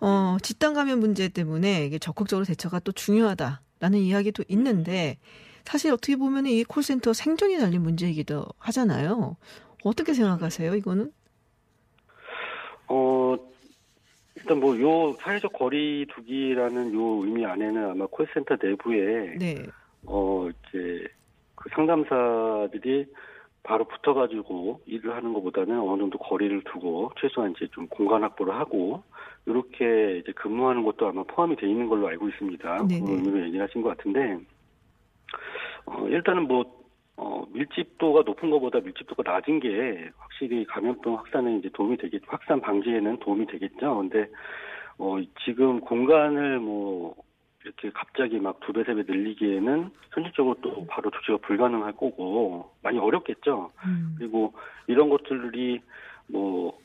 어, 0.00 0.36
집단 0.42 0.74
감염 0.74 0.98
문제 1.00 1.28
때문에 1.28 1.84
이게 1.86 1.98
적극적으로 1.98 2.44
대처가 2.44 2.80
또 2.80 2.90
중요하다라는 2.92 3.98
이야기도 3.98 4.42
있는데 4.48 5.18
사실 5.64 5.92
어떻게 5.92 6.16
보면 6.16 6.46
이 6.46 6.64
콜센터 6.64 7.12
생존이 7.12 7.58
달린 7.58 7.82
문제이기도 7.82 8.44
하잖아요. 8.58 9.36
어떻게 9.84 10.14
생각하세요, 10.14 10.74
이거는? 10.74 11.12
어, 12.88 13.36
일단 14.36 14.60
뭐 14.60 14.74
요 14.80 15.12
사회적 15.20 15.52
거리 15.52 16.06
두기라는 16.14 16.94
요 16.94 17.24
의미 17.24 17.44
안에는 17.44 17.90
아마 17.90 18.06
콜센터 18.06 18.56
내부에 18.62 19.36
네. 19.38 19.66
어, 20.04 20.48
이제, 20.48 21.06
그 21.58 21.68
상담사들이 21.70 23.06
바로 23.62 23.84
붙어가지고 23.84 24.80
일을 24.86 25.14
하는 25.14 25.32
것보다는 25.34 25.78
어느 25.80 26.00
정도 26.00 26.18
거리를 26.18 26.62
두고 26.64 27.10
최소한 27.20 27.52
이제 27.56 27.66
좀 27.72 27.86
공간 27.88 28.22
확보를 28.22 28.54
하고 28.54 29.02
이렇게 29.44 30.18
이제 30.18 30.32
근무하는 30.32 30.84
것도 30.84 31.08
아마 31.08 31.24
포함이 31.24 31.56
돼 31.56 31.68
있는 31.68 31.88
걸로 31.88 32.08
알고 32.08 32.28
있습니다. 32.28 32.86
네네. 32.86 33.00
그 33.04 33.12
의미로 33.12 33.44
얘기하신 33.46 33.82
것 33.82 33.96
같은데, 33.96 34.38
어, 35.86 36.06
일단은 36.08 36.46
뭐, 36.46 36.64
어, 37.16 37.44
밀집도가 37.52 38.22
높은 38.22 38.50
것보다 38.50 38.80
밀집도가 38.80 39.30
낮은 39.30 39.60
게 39.60 40.10
확실히 40.16 40.64
감염병 40.66 41.16
확산에 41.16 41.56
이제 41.56 41.68
도움이 41.72 41.96
되겠, 41.96 42.22
확산 42.26 42.60
방지에는 42.60 43.18
도움이 43.18 43.46
되겠죠. 43.46 43.96
근데, 43.96 44.28
어, 44.98 45.16
지금 45.44 45.80
공간을 45.80 46.60
뭐, 46.60 47.16
이렇게 47.68 47.90
갑자기 47.90 48.38
막 48.38 48.58
두 48.60 48.72
배, 48.72 48.82
세 48.84 48.94
배 48.94 49.02
늘리기에는 49.06 49.90
현실적으로 50.12 50.56
또 50.62 50.86
바로 50.86 51.10
조치가 51.10 51.38
불가능할 51.46 51.92
거고, 51.92 52.70
많이 52.82 52.98
어렵겠죠. 52.98 53.70
음. 53.84 54.14
그리고 54.18 54.52
이런 54.86 55.08
것들이 55.08 55.80
뭐, 56.28 56.78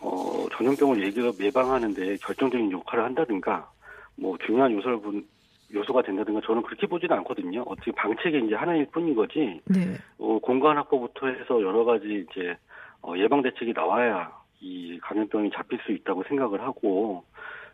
어, 0.00 0.46
전염병을 0.52 1.02
예가 1.02 1.32
예방하는데 1.40 2.16
결정적인 2.18 2.70
역할을 2.72 3.04
한다든가, 3.04 3.70
뭐, 4.16 4.36
중요한 4.46 4.72
요소를 4.72 5.00
분, 5.00 5.26
요소가 5.74 6.02
된다든가 6.02 6.40
저는 6.46 6.62
그렇게 6.62 6.86
보지는 6.86 7.16
않거든요. 7.18 7.62
어떻게 7.66 7.92
방책이 7.92 8.46
이제 8.46 8.54
하나일 8.54 8.86
뿐인 8.86 9.14
거지, 9.14 9.60
네. 9.66 9.96
어, 10.18 10.38
공간 10.40 10.76
확보부터 10.78 11.26
해서 11.26 11.60
여러 11.62 11.84
가지 11.84 12.24
이제 12.30 12.56
어, 13.02 13.14
예방 13.16 13.42
대책이 13.42 13.74
나와야 13.74 14.32
이 14.60 14.98
감염병이 15.02 15.50
잡힐 15.54 15.78
수 15.84 15.92
있다고 15.92 16.24
생각을 16.24 16.60
하고 16.62 17.22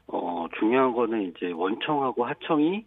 어, 0.07 0.47
중요한 0.59 0.93
거는 0.93 1.23
이제 1.23 1.51
원청하고 1.53 2.25
하청이 2.25 2.85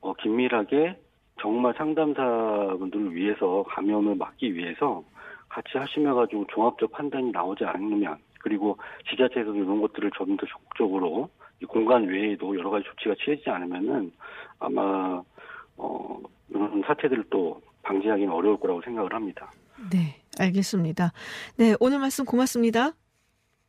어, 0.00 0.14
긴밀하게 0.14 0.96
정말 1.40 1.74
상담사분들을 1.76 3.14
위해서 3.14 3.64
감염을 3.68 4.16
막기 4.16 4.54
위해서 4.54 5.04
같이 5.48 5.78
하시며 5.78 6.14
가지고 6.14 6.46
종합적 6.52 6.90
판단이 6.92 7.30
나오지 7.30 7.64
않으면 7.64 8.18
그리고 8.40 8.76
지자체에서도 9.10 9.56
이런 9.56 9.80
것들을 9.80 10.10
좀 10.16 10.36
더 10.36 10.46
적극적으로 10.46 11.28
이 11.60 11.64
공간 11.64 12.04
외에도 12.04 12.56
여러 12.56 12.70
가지 12.70 12.84
조치가 12.84 13.14
취해지지 13.22 13.50
않으면은 13.50 14.12
아마 14.60 15.22
어 15.76 16.20
이런 16.48 16.82
사태들을 16.86 17.24
또 17.30 17.60
방지하기는 17.82 18.32
어려울 18.32 18.58
거라고 18.58 18.80
생각을 18.82 19.12
합니다. 19.12 19.50
네, 19.90 20.20
알겠습니다. 20.38 21.12
네, 21.56 21.74
오늘 21.80 21.98
말씀 21.98 22.24
고맙습니다. 22.24 22.92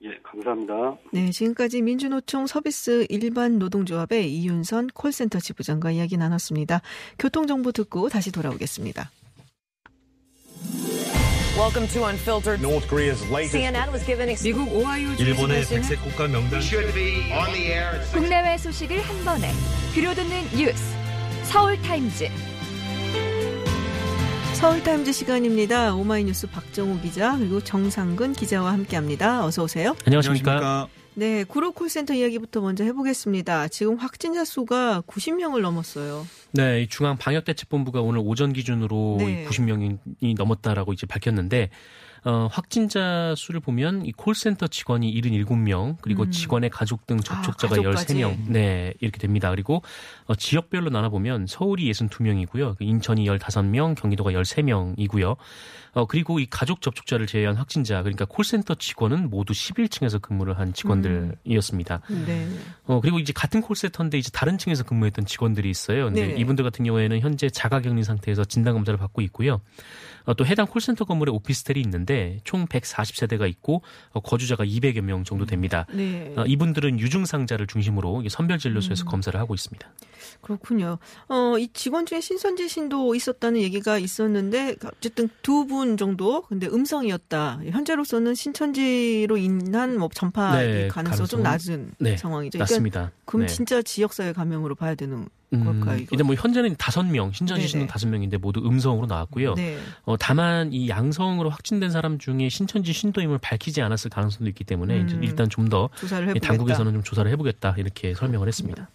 예, 0.02 0.18
감사합니다. 0.24 0.98
네, 1.12 1.30
지금까지 1.30 1.82
민주노총 1.82 2.48
서비스 2.48 3.06
일반 3.10 3.60
노동조합의 3.60 4.34
이윤선 4.34 4.88
콜센터 4.94 5.40
지부장과 5.40 5.92
이야기 5.92 6.16
나눴습니다. 6.16 6.82
교통정보 7.20 7.74
듣고 7.74 8.08
다시 8.08 8.32
돌아오겠습니다. 8.32 9.12
Welcome 11.58 11.90
to 11.90 12.06
Unfiltered. 12.06 12.62
North 12.66 12.88
Korea's 12.88 13.22
latest. 13.30 13.52
CNN 13.52 13.92
was 13.92 14.06
given 14.06 14.34
미국 14.42 14.72
오하이오 14.74 15.16
일본의 15.20 15.66
백색 15.66 16.02
국가 16.02 16.26
명단 16.30 16.62
should 16.62 16.94
be 16.94 17.30
on 17.34 17.52
the 17.52 17.66
air 17.74 18.00
at 18.00 18.10
국내외 18.14 18.58
소식을 18.58 19.02
한 19.02 19.26
번에 19.26 19.52
들려듣는 19.94 20.44
뉴스 20.56 20.82
서울 21.44 21.76
타임즈 21.82 22.30
서울타임즈 24.60 25.14
시간입니다. 25.14 25.96
오마이뉴스 25.96 26.48
박정우 26.48 27.00
기자 27.00 27.38
그리고 27.38 27.62
정상근 27.62 28.34
기자와 28.34 28.74
함께합니다. 28.74 29.46
어서 29.46 29.64
오세요. 29.64 29.96
안녕하십니까? 30.06 30.90
네, 31.14 31.46
구로 31.46 31.72
콜센터 31.72 32.14
이야기부터 32.14 32.60
먼저 32.60 32.84
해보겠습니다. 32.84 33.70
지금 33.70 33.96
확진자 33.96 34.44
수가 34.44 35.02
90명을 35.08 35.62
넘었어요. 35.62 36.28
네, 36.52 36.82
이 36.82 36.88
중앙 36.88 37.18
방역대책본부가 37.18 38.02
오늘 38.02 38.22
오전 38.24 38.54
기준으로 38.54 39.18
네. 39.20 39.46
90명이 39.46 40.36
넘었다라고 40.36 40.94
이제 40.94 41.06
밝혔는데 41.06 41.70
어, 42.26 42.50
확진자 42.52 43.34
수를 43.38 43.62
보면 43.62 44.06
이 44.06 44.12
콜센터 44.12 44.68
직원이 44.68 45.14
77명, 45.14 45.98
그리고 46.02 46.24
음. 46.24 46.32
직원의 46.32 46.70
가족 46.70 47.08
등 47.08 47.18
접촉자가 47.18 47.76
아, 47.76 47.78
가족까지. 47.78 48.16
13명. 48.16 48.50
네, 48.50 48.94
이렇게 49.00 49.20
됩니다. 49.20 49.50
그리고 49.52 49.82
어, 50.26 50.36
지역별로 50.36 50.90
나눠보면 50.90 51.48
서울이 51.48 51.90
62명이고요. 51.92 52.76
인천이 52.80 53.26
15명, 53.26 53.96
경기도가 53.96 54.32
13명이고요. 54.32 55.38
어, 55.94 56.06
그리고 56.06 56.40
이 56.40 56.46
가족 56.46 56.82
접촉자를 56.82 57.26
제외한 57.26 57.56
확진자, 57.56 58.04
그러니까 58.04 58.26
콜센터 58.26 58.76
직원은 58.76 59.30
모두 59.30 59.54
11층에서 59.54 60.22
근무를 60.22 60.60
한 60.60 60.74
직원들이었습니다. 60.74 62.02
네. 62.26 62.50
어, 62.86 63.00
그리고 63.02 63.20
이제 63.20 63.34
같은 63.34 63.62
콜센터인데 63.62 64.18
이제 64.18 64.30
다른 64.32 64.58
층에서 64.58 64.84
근무했던 64.84 65.26
직원들이 65.26 65.70
있어요. 65.70 66.06
근데 66.06 66.28
네. 66.28 66.39
이분들 66.40 66.64
같은 66.64 66.86
경우에는 66.86 67.20
현재 67.20 67.50
자가격리 67.50 68.04
상태에서 68.04 68.46
진단 68.46 68.74
검사를 68.74 68.98
받고 68.98 69.22
있고요. 69.24 69.62
어, 70.26 70.34
또 70.34 70.46
해당 70.46 70.68
콜센터 70.68 71.06
건물에 71.06 71.32
오피스텔이 71.32 71.82
있는데 71.82 72.40
총 72.44 72.66
140세대가 72.68 73.50
있고 73.50 73.82
어, 74.12 74.20
거주자가 74.20 74.64
200여 74.66 75.02
명 75.02 75.24
정도 75.24 75.46
됩니다. 75.46 75.86
네. 75.94 76.34
어, 76.38 76.46
이분들은 76.46 77.00
유증상자를 77.00 77.68
중심으로 77.68 78.24
선별진료소에서 78.30 79.06
음. 79.06 79.08
검사를 79.08 79.40
하고 79.40 79.56
있습니다. 79.56 79.88
그렇군요. 80.42 81.00
어, 81.28 81.58
이 81.58 81.68
직원 81.74 82.06
중에 82.06 82.22
신선지신도 82.22 83.16
있었다는 83.16 83.62
얘기가 83.62 83.98
있었는데 83.98 84.76
어쨌든 84.86 85.30
두 85.42 85.60
분 85.70 85.98
정도 85.98 86.42
근데 86.44 86.66
음성이었다. 86.68 87.60
현재로서는 87.70 88.34
신천지로 88.34 89.38
인한 89.38 89.98
뭐 90.00 90.10
전파 90.14 90.58
네, 90.58 90.88
가능성 90.88 91.28
좀 91.28 91.44
낮은 91.44 91.92
네, 92.00 92.18
상황이죠. 92.18 92.58
그러니까 92.58 92.64
맞습니다. 92.74 93.12
그럼 93.26 93.42
네. 93.46 93.48
진짜 93.54 93.82
지역사회 93.82 94.34
감염으로 94.34 94.74
봐야 94.76 94.96
되는 94.96 95.18
음, 95.18 95.28
걸까요? 95.52 95.98
이거? 95.98 96.08
일단 96.12 96.28
뭐 96.28 96.36
현재는 96.36 96.76
다섯 96.78 97.04
명 97.04 97.32
신천지 97.32 97.68
씨는. 97.68 97.88
다섯 97.88 98.08
명인데 98.08 98.38
모두 98.38 98.60
음성으로 98.60 99.08
나왔고요. 99.08 99.56
네. 99.56 99.78
어, 100.04 100.16
다만 100.18 100.72
이 100.72 100.90
양성으로 100.90 101.50
확진된 101.50 101.90
사람 101.90 102.20
중에 102.20 102.50
신천지 102.50 102.94
신도임을 102.94 103.40
밝히지 103.40 103.82
않았을 103.82 104.12
가능성도 104.12 104.48
있기 104.50 104.64
때문에 104.64 105.00
이제 105.00 105.16
음. 105.16 105.24
일단 105.24 105.50
좀더 105.50 105.90
조사를 105.98 106.28
해보겠다. 106.28 106.48
당국에서는 106.48 106.94
좀 106.94 107.04
조사를 107.04 107.30
해보겠다 107.32 107.76
이렇게 107.78 108.14
설명을 108.14 108.48
했습니다. 108.48 108.90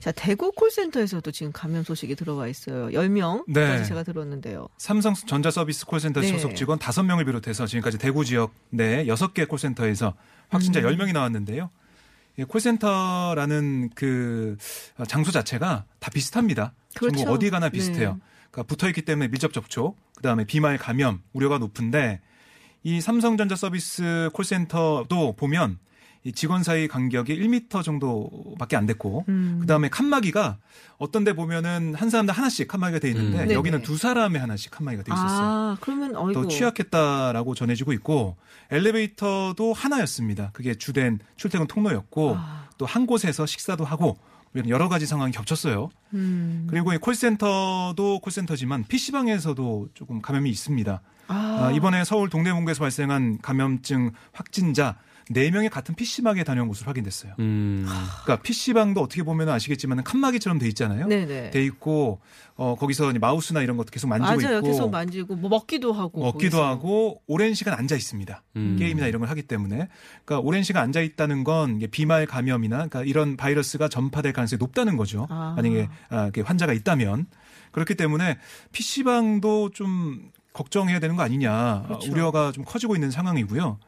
자, 0.00 0.10
대구 0.12 0.50
콜센터에서도 0.52 1.30
지금 1.30 1.52
감염 1.52 1.84
소식이 1.84 2.16
들어와 2.16 2.48
있어요. 2.48 2.88
10명까지 2.88 3.52
네. 3.52 3.84
제가 3.84 4.02
들었는데요. 4.02 4.68
삼성 4.78 5.14
전자 5.14 5.50
서비스 5.50 5.86
콜센터 5.86 6.22
네. 6.22 6.28
소속 6.28 6.56
직원 6.56 6.78
5명을 6.78 7.26
비롯해서 7.26 7.66
지금까지 7.66 7.98
대구 7.98 8.24
지역 8.24 8.52
내 8.70 9.04
6개 9.04 9.46
콜센터에서 9.46 10.14
확진자 10.48 10.80
음. 10.80 10.86
10명이 10.86 11.12
나왔는데요. 11.12 11.70
이 12.36 12.44
콜센터라는 12.44 13.90
그 13.94 14.56
장소 15.08 15.30
자체가 15.30 15.84
다 15.98 16.10
비슷합니다. 16.10 16.72
그렇죠. 16.94 17.18
전국 17.18 17.32
어디 17.32 17.50
가나 17.50 17.68
네. 17.68 17.72
비슷해요. 17.72 18.18
그러니까 18.50 18.62
붙어 18.68 18.88
있기 18.88 19.02
때문에 19.02 19.28
밀접 19.28 19.52
접촉, 19.52 19.96
그다음에 20.16 20.44
비말 20.44 20.78
감염 20.78 21.22
우려가 21.32 21.58
높은데 21.58 22.20
이 22.82 23.00
삼성전자 23.00 23.56
서비스 23.56 24.30
콜센터도 24.32 25.36
보면 25.36 25.78
이 26.22 26.32
직원 26.32 26.62
사이 26.62 26.86
간격이 26.86 27.34
1m 27.34 27.82
정도밖에 27.82 28.76
안 28.76 28.84
됐고 28.84 29.24
음. 29.28 29.58
그다음에 29.60 29.88
칸막이가 29.88 30.58
어떤 30.98 31.24
데 31.24 31.32
보면은 31.32 31.94
한 31.94 32.10
사람당 32.10 32.36
하나씩 32.36 32.68
칸막이가 32.68 32.98
돼 32.98 33.08
있는데 33.08 33.44
음. 33.44 33.50
여기는 33.52 33.80
두 33.82 33.96
사람에 33.96 34.38
하나씩 34.38 34.70
칸막이가 34.70 35.02
돼 35.02 35.12
있었어요. 35.12 35.48
아, 35.48 35.76
그러면 35.80 36.14
어이구. 36.14 36.32
또 36.42 36.48
취약했다라고 36.48 37.54
전해지고 37.54 37.94
있고 37.94 38.36
엘리베이터도 38.70 39.72
하나였습니다. 39.72 40.50
그게 40.52 40.74
주된 40.74 41.20
출퇴근 41.36 41.66
통로였고 41.66 42.34
아. 42.36 42.68
또한 42.76 43.06
곳에서 43.06 43.46
식사도 43.46 43.84
하고 43.84 44.18
이런 44.52 44.68
여러 44.68 44.88
가지 44.90 45.06
상황이 45.06 45.32
겹쳤어요. 45.32 45.88
음. 46.12 46.66
그리고 46.68 46.92
이 46.92 46.98
콜센터도 46.98 48.20
콜센터지만 48.20 48.84
PC방에서도 48.88 49.88
조금 49.94 50.20
감염이 50.20 50.50
있습니다. 50.50 51.00
아, 51.28 51.34
아, 51.34 51.70
이번에 51.70 52.04
서울 52.04 52.28
동대문구에서 52.28 52.80
발생한 52.80 53.38
감염증 53.40 54.10
확진자 54.32 54.96
4명이 55.30 55.70
같은 55.70 55.94
PC방에 55.94 56.42
다녀온 56.42 56.68
것으로 56.68 56.88
확인됐어요. 56.88 57.34
음, 57.38 57.86
그러니까 58.24 58.42
PC방도 58.42 59.00
어떻게 59.00 59.22
보면 59.22 59.48
아시겠지만 59.48 60.02
칸막이처럼 60.02 60.58
돼 60.58 60.66
있잖아요. 60.68 61.06
네네. 61.06 61.50
돼 61.50 61.64
있고 61.64 62.20
어 62.56 62.74
거기서 62.76 63.10
이제 63.10 63.18
마우스나 63.18 63.62
이런 63.62 63.76
것도 63.76 63.90
계속 63.90 64.08
만지고 64.08 64.40
맞아요. 64.40 64.58
있고 64.58 64.66
계속 64.66 64.90
만지고 64.90 65.36
뭐 65.36 65.48
먹기도 65.48 65.92
하고 65.92 66.20
먹기도 66.24 66.58
거기서. 66.58 66.66
하고 66.66 67.22
오랜 67.26 67.54
시간 67.54 67.74
앉아 67.74 67.94
있습니다. 67.94 68.42
음. 68.56 68.76
게임이나 68.78 69.06
이런 69.06 69.20
걸 69.20 69.28
하기 69.30 69.42
때문에 69.42 69.88
그러니까 70.24 70.46
오랜 70.46 70.62
시간 70.62 70.82
앉아 70.84 71.00
있다는 71.00 71.44
건 71.44 71.80
비말 71.90 72.26
감염이나 72.26 72.76
그러니까 72.76 73.04
이런 73.04 73.36
바이러스가 73.36 73.88
전파될 73.88 74.32
가능성이 74.32 74.58
높다는 74.58 74.96
거죠. 74.96 75.26
아. 75.30 75.54
만약에 75.56 75.88
아, 76.10 76.30
환자가 76.44 76.72
있다면 76.72 77.26
그렇기 77.70 77.94
때문에 77.94 78.38
PC방도 78.72 79.70
좀 79.70 80.30
걱정해야 80.52 80.98
되는 80.98 81.14
거 81.14 81.22
아니냐 81.22 81.84
그렇죠. 81.86 82.08
음. 82.08 82.12
우려가 82.12 82.50
좀 82.50 82.64
커지고 82.64 82.96
있는 82.96 83.10
상황이고요. 83.12 83.78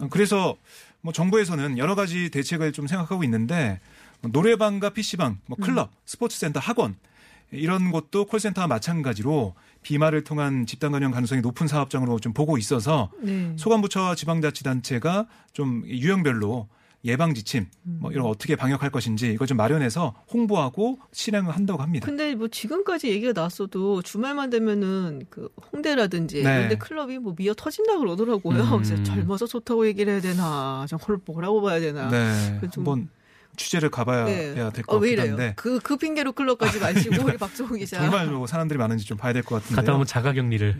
어, 0.00 0.08
그래서 0.10 0.56
뭐 1.00 1.12
정부에서는 1.12 1.78
여러 1.78 1.94
가지 1.94 2.30
대책을 2.30 2.72
좀 2.72 2.86
생각하고 2.86 3.24
있는데 3.24 3.80
뭐 4.20 4.30
노래방과 4.32 4.90
PC방, 4.90 5.38
뭐 5.46 5.58
클럽, 5.60 5.90
음. 5.90 5.96
스포츠센터, 6.06 6.60
학원 6.60 6.96
이런 7.50 7.90
곳도 7.90 8.26
콜센터와 8.26 8.66
마찬가지로 8.66 9.54
비말을 9.82 10.24
통한 10.24 10.66
집단 10.66 10.92
감염 10.92 11.12
가능성이 11.12 11.42
높은 11.42 11.68
사업장으로 11.68 12.18
좀 12.18 12.32
보고 12.32 12.56
있어서 12.58 13.10
네. 13.20 13.54
소관부처와 13.56 14.14
지방자치단체가 14.14 15.26
좀 15.52 15.84
유형별로 15.86 16.68
예방 17.04 17.34
지침 17.34 17.66
음. 17.86 17.98
뭐 18.00 18.10
이런 18.10 18.22
거 18.24 18.30
어떻게 18.30 18.56
방역할 18.56 18.90
것인지 18.90 19.30
이걸 19.32 19.46
좀 19.46 19.56
마련해서 19.58 20.14
홍보하고 20.32 20.98
실행을 21.12 21.54
한다고 21.54 21.82
합니다. 21.82 22.06
근데 22.06 22.34
뭐 22.34 22.48
지금까지 22.48 23.08
얘기가 23.08 23.32
나왔어도 23.34 24.00
주말만 24.02 24.50
되면은 24.50 25.26
그 25.28 25.48
홍대라든지 25.72 26.42
네. 26.42 26.56
이런데 26.56 26.78
클럽이 26.78 27.18
뭐 27.18 27.34
미어 27.36 27.52
터진다 27.54 27.98
그러더라고요. 27.98 28.58
음. 28.62 28.82
그래서 28.82 29.02
젊어서 29.02 29.46
좋다고 29.46 29.86
얘기를 29.86 30.12
해야 30.14 30.20
되나, 30.22 30.86
정말 30.88 31.18
뭐라고 31.26 31.60
봐야 31.60 31.78
되나. 31.80 32.08
네, 32.08 32.58
그좀 32.60 32.86
한번 32.86 33.08
취재를 33.56 33.88
가봐야 33.90 34.24
네. 34.24 34.54
될것 34.54 34.88
어, 34.88 34.96
왜 34.98 35.10
같긴 35.10 35.12
이래요? 35.12 35.30
한데 35.32 35.52
그, 35.56 35.78
그 35.78 35.96
핑계로 35.96 36.32
클럽까지 36.32 36.80
마시고 36.80 37.14
우리 37.28 37.36
박종호 37.36 37.74
기자 37.76 37.98
정말 38.00 38.26
뭐 38.26 38.46
사람들이 38.48 38.78
많은지 38.78 39.04
좀 39.04 39.16
봐야 39.16 39.32
될 39.32 39.42
것 39.44 39.56
같은데요. 39.56 39.76
갔다 39.76 39.94
오면 39.94 40.06
자가격리를 40.06 40.76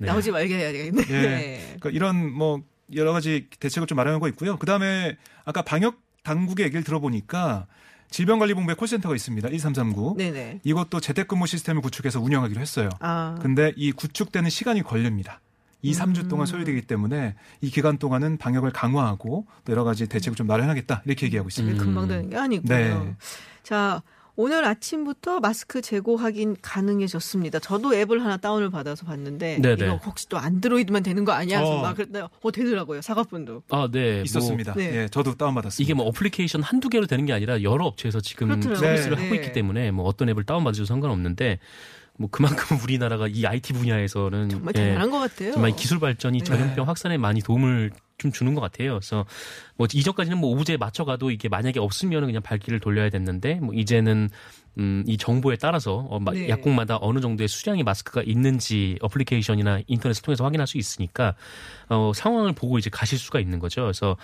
네. 0.00 0.06
나오지 0.06 0.32
말게 0.32 0.56
해야 0.56 0.72
되겠네. 0.72 1.02
예. 1.10 1.12
네. 1.12 1.60
그러니까 1.78 1.90
이런 1.90 2.32
뭐 2.32 2.60
여러 2.94 3.12
가지 3.12 3.48
대책을 3.58 3.86
좀 3.86 3.96
마련한 3.96 4.20
거 4.20 4.28
있고요. 4.28 4.56
그 4.56 4.66
다음에 4.66 5.16
아까 5.44 5.62
방역 5.62 6.00
당국의 6.22 6.66
얘기를 6.66 6.84
들어보니까 6.84 7.66
질병관리본부에 8.10 8.74
콜센터가 8.74 9.14
있습니다. 9.14 9.48
1339. 9.48 10.14
네네. 10.16 10.60
이것도 10.64 11.00
재택근무 11.00 11.46
시스템을 11.46 11.82
구축해서 11.82 12.20
운영하기로 12.20 12.60
했어요. 12.60 12.88
아. 13.00 13.36
근데 13.42 13.72
이 13.76 13.92
구축되는 13.92 14.48
시간이 14.48 14.82
걸립니다. 14.82 15.40
2, 15.82 15.92
3주 15.92 16.24
음. 16.24 16.28
동안 16.28 16.46
소요되기 16.46 16.82
때문에 16.82 17.34
이 17.60 17.70
기간 17.70 17.98
동안은 17.98 18.38
방역을 18.38 18.72
강화하고 18.72 19.46
또 19.64 19.72
여러 19.72 19.84
가지 19.84 20.08
대책을 20.08 20.34
좀 20.36 20.46
마련하겠다 20.46 21.02
이렇게 21.04 21.26
얘기하고 21.26 21.48
있습니다. 21.48 21.76
이게 21.76 21.84
금방 21.84 22.08
되는 22.08 22.30
게 22.30 22.36
아니고요. 22.36 22.68
네. 22.76 23.16
자, 23.62 24.02
오늘 24.36 24.64
아침부터 24.64 25.40
마스크 25.40 25.80
재고 25.80 26.16
확인 26.16 26.56
가능해졌습니다. 26.60 27.58
저도 27.58 27.94
앱을 27.94 28.22
하나 28.22 28.36
다운을 28.36 28.70
받아서 28.70 29.06
봤는데 29.06 29.60
네네. 29.62 29.84
이거 29.84 29.96
혹시 29.96 30.28
또 30.28 30.36
안드로이드만 30.36 31.02
되는 31.02 31.24
거 31.24 31.32
아니야? 31.32 31.62
어. 31.62 31.80
막 31.80 31.96
그랬더니 31.96 32.28
어 32.42 32.50
되더라고요. 32.52 33.00
사과폰도. 33.00 33.62
아, 33.70 33.88
네. 33.90 34.16
뭐 34.16 34.22
있었습니다. 34.22 34.74
네. 34.74 34.94
예, 34.94 35.08
저도 35.08 35.34
다운 35.36 35.54
받았습니다. 35.54 35.82
이게 35.82 35.94
뭐 35.94 36.06
어플리케이션 36.06 36.62
한두 36.62 36.90
개로 36.90 37.06
되는 37.06 37.24
게 37.24 37.32
아니라 37.32 37.62
여러 37.62 37.86
업체에서 37.86 38.20
지금 38.20 38.48
그렇더라고요. 38.48 38.88
서비스를 38.88 39.16
네. 39.16 39.22
하고 39.24 39.34
있기 39.36 39.52
때문에 39.52 39.90
뭐 39.90 40.04
어떤 40.04 40.28
앱을 40.28 40.44
다운 40.44 40.64
받으셔도 40.64 40.86
상관없는데 40.86 41.58
뭐 42.18 42.28
그만큼 42.30 42.78
우리나라가 42.84 43.28
이 43.28 43.46
IT 43.46 43.72
분야에서는 43.72 44.50
정말 44.50 44.74
예, 44.76 44.80
대단한 44.80 45.10
것 45.10 45.18
같아요. 45.18 45.52
정말 45.52 45.74
기술 45.76 45.98
발전이 45.98 46.38
네. 46.38 46.44
전염병 46.44 46.86
확산에 46.86 47.16
많이 47.16 47.40
도움을 47.40 47.90
좀 48.18 48.32
주는 48.32 48.54
것 48.54 48.60
같아요. 48.60 48.92
그래서 48.92 49.26
뭐 49.76 49.86
이전까지는 49.92 50.38
뭐 50.38 50.50
오브제에 50.50 50.76
맞춰가도 50.76 51.30
이게 51.30 51.48
만약에 51.48 51.80
없으면 51.80 52.26
그냥 52.26 52.42
발길을 52.42 52.80
돌려야 52.80 53.10
됐는데 53.10 53.56
뭐 53.56 53.74
이제는 53.74 54.30
음, 54.78 55.02
이 55.06 55.16
정보에 55.16 55.56
따라서 55.56 56.06
어, 56.10 56.18
마- 56.20 56.32
네. 56.32 56.48
약국마다 56.50 56.98
어느 57.00 57.20
정도의 57.20 57.48
수량의 57.48 57.82
마스크가 57.82 58.22
있는지 58.22 58.98
어플리케이션이나 59.00 59.80
인터넷을 59.86 60.22
통해서 60.22 60.44
확인할 60.44 60.66
수 60.66 60.76
있으니까 60.76 61.34
어, 61.88 62.12
상황을 62.14 62.52
보고 62.52 62.76
이제 62.76 62.90
가실 62.90 63.18
수가 63.18 63.40
있는 63.40 63.58
거죠. 63.58 63.82
그래서 63.82 64.16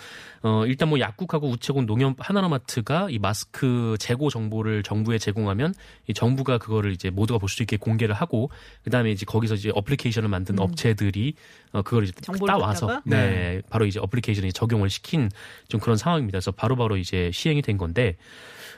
어, 0.43 0.65
일단 0.67 0.89
뭐 0.91 1.01
약국하고 1.01 1.49
우체국 1.49 1.87
농협 1.87 2.17
하나로마트가 2.19 3.09
이 3.11 3.19
마스크 3.19 3.97
재고 3.99 4.29
정보를 4.29 4.83
정부에 4.83 5.17
제공하면 5.19 5.73
이 6.09 6.13
정부가 6.15 6.59
그거를 6.59 6.93
이제 6.93 7.09
모두가 7.09 7.39
볼 7.39 7.49
수 7.49 7.63
있게 7.63 7.77
공개를 7.77 8.15
하고 8.15 8.51
그다음에 8.85 9.11
이제 9.11 9.25
거기서 9.27 9.55
이제 9.55 9.71
어플리케이션을 9.75 10.29
만든 10.29 10.59
업체들이 10.59 11.35
어, 11.73 11.83
그걸 11.83 12.05
이제 12.05 12.13
음. 12.29 12.47
따와서 12.47 12.87
갖다가? 12.87 13.03
네, 13.07 13.63
바로 13.71 13.87
이제 13.87 13.99
어플리케이션에 14.01 14.53
적용을 14.53 14.91
시킨 14.91 15.31
좀 15.69 15.81
그런 15.81 15.97
상황입니다. 15.97 16.37
그래서 16.37 16.51
바로바로 16.51 16.97
이제 16.99 17.31
시행이 17.33 17.63
된 17.63 17.77
건데 17.79 18.17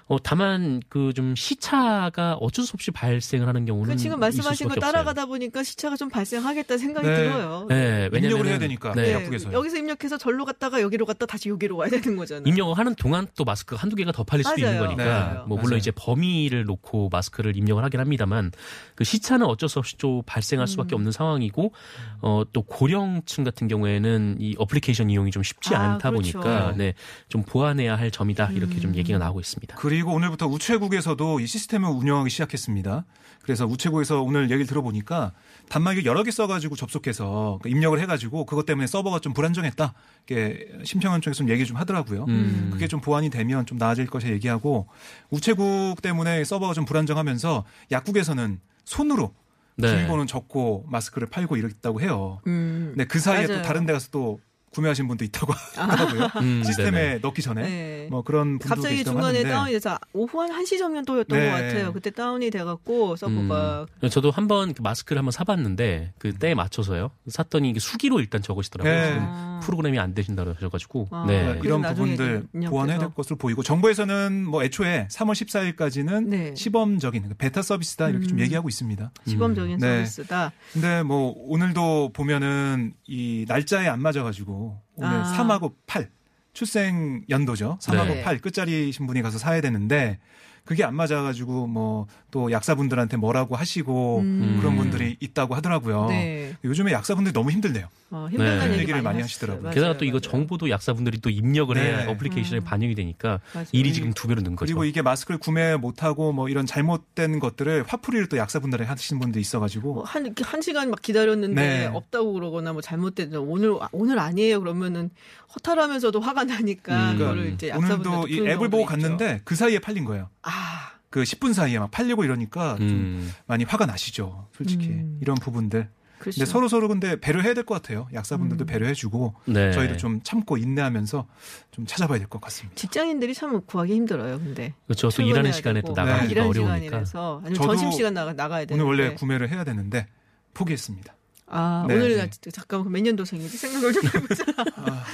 어, 0.06 0.18
다만 0.22 0.82
그 0.88 1.12
좀 1.14 1.34
시차가 1.36 2.34
어쩔 2.40 2.64
수 2.64 2.72
없이 2.74 2.90
발생을 2.90 3.46
하는 3.46 3.64
경우는 3.64 3.94
그 3.94 3.96
지금 4.00 4.18
말씀하신 4.20 4.68
거 4.68 4.74
따라가다 4.74 5.26
보니까 5.26 5.62
시차가 5.62 5.96
좀 5.96 6.08
발생하겠다 6.08 6.76
생각이 6.76 7.06
네. 7.06 7.14
들어요. 7.16 7.44
없어요. 7.62 7.66
네, 7.68 8.08
입력을 8.12 8.20
왜냐면은- 8.44 8.46
해야 8.46 8.58
되니까 8.58 8.92
네, 8.94 9.02
네, 9.02 9.12
약국에서 9.12 9.52
여기서 9.52 9.76
입력해서 9.78 10.18
절로 10.18 10.44
갔다가 10.44 10.80
여기로 10.82 11.06
갔다 11.06 11.24
다시 11.26 11.48
여기로 11.50 11.76
와야 11.76 11.88
되는 11.90 12.16
거잖아요. 12.16 12.44
입력을 12.46 12.76
하는 12.76 12.94
동안 12.96 13.26
또 13.36 13.44
마스크가 13.44 13.80
한두 13.80 13.96
개가 13.96 14.12
더 14.12 14.24
팔릴 14.24 14.44
수도 14.44 14.56
있는 14.60 14.74
맞아요. 14.74 14.82
거니까 14.96 15.28
네. 15.32 15.38
뭐 15.46 15.56
물론 15.58 15.62
맞아요. 15.70 15.76
이제 15.78 15.90
범위를 15.92 16.64
놓고 16.64 17.08
마스크를 17.10 17.56
입력을 17.56 17.82
하긴 17.84 18.00
합니다만 18.00 18.50
그 18.96 19.04
시차는 19.04 19.46
어쩔 19.46 19.68
수 19.68 19.78
없이 19.78 19.96
좀 19.96 20.22
발생할 20.26 20.66
수밖에 20.66 20.94
음. 20.94 20.98
없는 20.98 21.12
상황이고 21.12 21.72
어 22.20 22.44
또 22.52 22.62
고령층 22.62 23.42
같은 23.44 23.68
경우에는 23.68 24.36
이 24.38 24.54
어플리케이션 24.58 25.08
이용이 25.10 25.30
좀 25.30 25.42
쉽지 25.42 25.74
아, 25.74 25.92
않다 25.94 26.10
그렇죠. 26.10 26.40
보니까 26.40 26.72
네 26.76 26.94
좀 27.28 27.42
보완해야 27.42 27.96
할 27.96 28.10
점이다 28.10 28.50
이렇게 28.52 28.78
좀 28.80 28.92
음. 28.92 28.96
얘기가 28.96 29.18
나오고 29.18 29.40
있습니다. 29.40 29.76
그 29.76 29.88
리고 29.94 30.12
오늘부터 30.12 30.46
우체국에서도 30.46 31.40
이 31.40 31.46
시스템을 31.46 31.88
운영하기 31.88 32.30
시작했습니다. 32.30 33.04
그래서 33.42 33.66
우체국에서 33.66 34.22
오늘 34.22 34.44
얘기를 34.44 34.66
들어보니까 34.66 35.33
단말기 35.68 36.07
여러 36.07 36.22
개 36.22 36.30
써가지고 36.30 36.76
접속해서 36.76 37.59
그 37.62 37.68
입력을 37.68 37.98
해가지고 38.00 38.46
그것 38.46 38.66
때문에 38.66 38.87
서버가 38.87 39.20
좀 39.20 39.35
불안정했다. 39.35 39.94
이렇게 40.26 40.68
심평원 40.85 41.20
쪽에서 41.20 41.38
좀 41.38 41.50
얘기 41.50 41.64
좀 41.66 41.76
하더라고요. 41.76 42.24
음. 42.28 42.70
그게 42.72 42.88
좀 42.88 43.00
보완이 43.00 43.30
되면 43.30 43.66
좀 43.66 43.78
나아질 43.78 44.07
것이 44.07 44.28
얘기하고 44.28 44.88
우체국 45.30 46.00
때문에 46.02 46.44
서버가 46.44 46.74
좀 46.74 46.85
불안정하면서 46.85 47.64
약국에서는 47.92 48.61
손으로 48.85 49.35
네. 49.76 49.88
비밀번호는 49.88 50.26
적고 50.26 50.87
마스크를 50.88 51.28
팔고 51.28 51.57
이랬다고 51.57 52.00
해요. 52.00 52.40
음. 52.46 52.92
근데 52.94 53.04
그 53.04 53.18
사이에 53.18 53.46
맞아요. 53.46 53.61
또 53.61 53.66
다른 53.66 53.87
데 53.87 53.92
가서 53.92 54.09
또 54.11 54.40
구매하신 54.74 55.08
분도 55.08 55.24
있다고 55.24 55.52
하더라고요. 55.76 56.42
음, 56.42 56.62
시스템에 56.64 56.90
네네. 56.90 57.18
넣기 57.22 57.42
전에 57.42 57.62
네. 57.62 58.06
뭐 58.10 58.22
그런 58.22 58.58
분도 58.58 58.74
갑자기 58.74 59.04
중간에 59.04 59.38
하는데 59.38 59.48
다운이 59.50 59.72
돼서 59.72 59.98
오후 60.12 60.40
한 60.40 60.50
1시 60.50 60.78
정도였던 60.78 61.38
네. 61.38 61.46
것 61.46 61.50
같아요. 61.52 61.92
그때 61.92 62.10
다운이 62.10 62.50
돼갖고 62.50 63.16
서버가 63.16 63.87
음. 64.02 64.08
저도 64.10 64.30
한번 64.30 64.74
그 64.74 64.82
마스크를 64.82 65.18
한번 65.18 65.32
사봤는데 65.32 66.12
그 66.18 66.34
때에 66.34 66.54
맞춰서요. 66.54 67.10
샀더니 67.28 67.70
이게 67.70 67.80
수기로 67.80 68.20
일단 68.20 68.42
적으시더라고요. 68.42 68.92
네. 68.94 69.06
지금 69.06 69.20
아. 69.22 69.60
프로그램이 69.62 69.98
안 69.98 70.14
되신다고 70.14 70.54
하셔가지고. 70.54 71.08
아. 71.10 71.24
네. 71.26 71.58
이런 71.62 71.82
부분들. 71.82 72.46
보완해야 72.68 72.98
될 72.98 73.14
것으로 73.14 73.37
보이고 73.37 73.62
정부에서는 73.62 74.44
뭐 74.46 74.62
애초에 74.64 75.08
3월 75.10 75.32
14일까지는 75.76 76.26
네. 76.26 76.54
시범적인 76.54 77.34
베타 77.38 77.62
서비스다 77.62 78.08
이렇게 78.10 78.26
좀 78.26 78.38
음. 78.38 78.40
얘기하고 78.42 78.68
있습니다. 78.68 79.10
시범적인 79.26 79.78
네. 79.78 80.04
서비스다. 80.04 80.52
근데 80.72 81.02
뭐 81.02 81.34
오늘도 81.37 82.10
보면은 82.12 82.94
이 83.06 83.44
날짜에 83.48 83.88
안 83.88 84.00
맞아가지고 84.00 84.63
오늘 84.96 85.09
아. 85.11 85.37
3하고 85.37 85.74
8 85.87 86.11
출생 86.53 87.24
연도죠. 87.29 87.79
3하고 87.81 88.07
네. 88.07 88.22
8 88.22 88.38
끝자리 88.40 88.92
신 88.92 89.07
분이 89.07 89.22
가서 89.22 89.38
사야 89.38 89.61
되는데 89.61 90.18
그게 90.64 90.85
안 90.85 90.94
맞아가지고 90.94 91.66
뭐 91.66 92.07
또 92.35 92.50
약사분들한테 92.50 93.16
뭐라고 93.16 93.55
하시고 93.55 94.18
음. 94.18 94.57
그런 94.61 94.77
분들이 94.77 95.16
있다고 95.20 95.55
하더라고요. 95.55 96.07
네. 96.09 96.53
요즘에 96.64 96.90
약사분들이 96.90 97.33
너무 97.33 97.53
힘들대요. 97.53 97.87
어, 98.14 98.29
힘들다는 98.31 98.66
네. 98.68 98.72
얘기 98.74 98.83
얘기를 98.83 99.03
많이 99.03 99.20
하시더라고요. 99.20 99.70
하시더라고요. 99.70 99.70
게다가 99.74 99.87
맞아요, 99.88 99.98
또 99.98 100.05
이거 100.05 100.12
맞아요. 100.12 100.20
정보도 100.20 100.70
약사분들이 100.70 101.18
또 101.18 101.31
입력을 101.31 101.77
해야 101.77 102.05
네. 102.05 102.12
어플리케이션에 102.12 102.61
음. 102.61 102.64
반영이 102.64 102.94
되니까 102.94 103.40
맞아요. 103.53 103.66
일이 103.72 103.92
지금 103.92 104.12
두 104.12 104.29
배로 104.29 104.40
는 104.40 104.55
거죠. 104.55 104.66
그리고 104.66 104.85
이게 104.85 105.03
마스크를 105.03 105.38
구매 105.38 105.74
못하고 105.77 106.33
뭐 106.33 106.48
이런 106.48 106.64
잘못된 106.64 107.40
것들을 107.40 107.85
화풀이를 107.88 108.29
또 108.29 108.37
약사분들이 108.37 108.85
하시는 108.85 109.18
분도 109.20 109.40
있어가지고 109.40 109.94
뭐 109.94 110.05
한, 110.05 110.33
한 110.42 110.62
시간 110.62 110.90
막 110.90 111.03
기다렸는데 111.03 111.61
네. 111.61 111.87
없다고 111.87 112.35
그러거나 112.35 112.72
뭐 112.72 112.81
잘못된 112.81 113.35
오늘 113.35 113.77
오늘 113.90 114.20
아니에요 114.20 114.61
그러면은 114.61 115.11
허탈하면서도 115.57 116.20
화가 116.20 116.44
나니까 116.44 117.12
음. 117.12 117.18
그거를 117.18 117.53
이제 117.55 117.72
오늘도 117.72 117.94
약사분들도 117.96 118.29
이 118.29 118.48
앱을 118.48 118.68
보고 118.70 118.83
있죠. 118.85 118.90
갔는데 118.90 119.40
그 119.44 119.57
사이에 119.57 119.81
팔린 119.81 120.05
거예요. 120.05 120.29
아 120.42 120.94
그 121.14 121.22
10분 121.22 121.55
사이에 121.55 121.79
막 121.79 121.92
팔리고 121.92 122.24
이러니까 122.24 122.74
좀 122.77 122.88
음. 122.88 123.33
많이 123.46 123.62
화가 123.62 123.87
나시죠. 123.87 124.48
솔직히 124.53 124.88
음. 124.88 125.16
이런 125.22 125.37
부분들. 125.37 125.88
그렇죠. 126.24 126.38
근데 126.38 126.50
서로 126.50 126.68
서로 126.68 126.88
근데 126.88 127.20
배려해야 127.20 127.52
될 127.52 127.64
것 127.64 127.74
같아요. 127.74 128.08
약사분들도 128.14 128.64
음. 128.64 128.66
배려해주고 128.66 129.34
네. 129.46 129.72
저희도 129.72 129.98
좀 129.98 130.20
참고 130.22 130.56
인내하면서 130.56 131.26
좀 131.70 131.87
찾아봐야 131.87 132.18
될 132.18 132.28
것 132.28 132.40
같습니다. 132.40 132.74
직장인들이 132.76 133.34
참 133.34 133.60
구하기 133.66 133.92
힘들어요. 133.94 134.38
근데 134.38 134.72
그렇죠. 134.87 135.10
또 135.10 135.22
일하는 135.22 135.52
시간에 135.52 135.82
되고. 135.82 135.94
또 135.94 136.00
나가기가 136.00 136.24
네. 136.26 136.30
일하는 136.30 136.50
어려우니까. 136.50 136.74
시간이라서 136.84 137.38
아니면 137.44 137.54
저도 137.54 137.68
점심 137.76 137.92
시간 137.92 138.14
나가 138.14 138.32
나가야 138.32 138.64
되는데 138.64 138.82
오늘 138.82 138.84
원래 139.04 139.14
구매를 139.14 139.50
해야 139.50 139.64
되는데 139.64 140.06
포기했습니다. 140.54 141.14
아 141.46 141.84
네, 141.87 141.94
오늘 141.94 142.16
네. 142.16 142.24
나 142.24 142.30
잠깐 142.52 142.90
몇 142.90 143.00
년도생이지 143.02 143.56
생각을 143.58 143.92
좀 143.92 144.02
해보자. 144.06 144.44
아, 144.76 145.04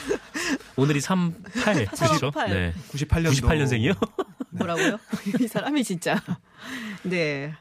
오늘이 0.77 1.01
3, 1.01 1.35
8. 1.64 1.75
그렇죠. 1.87 1.96
38. 2.31 2.51
네. 2.51 2.75
98년도 2.92 3.42
98년생이요? 3.42 3.96
뭐라고요? 4.51 4.99
이 5.40 5.49
사람이 5.49 5.83
진짜. 5.85 6.23
네. 7.03 7.53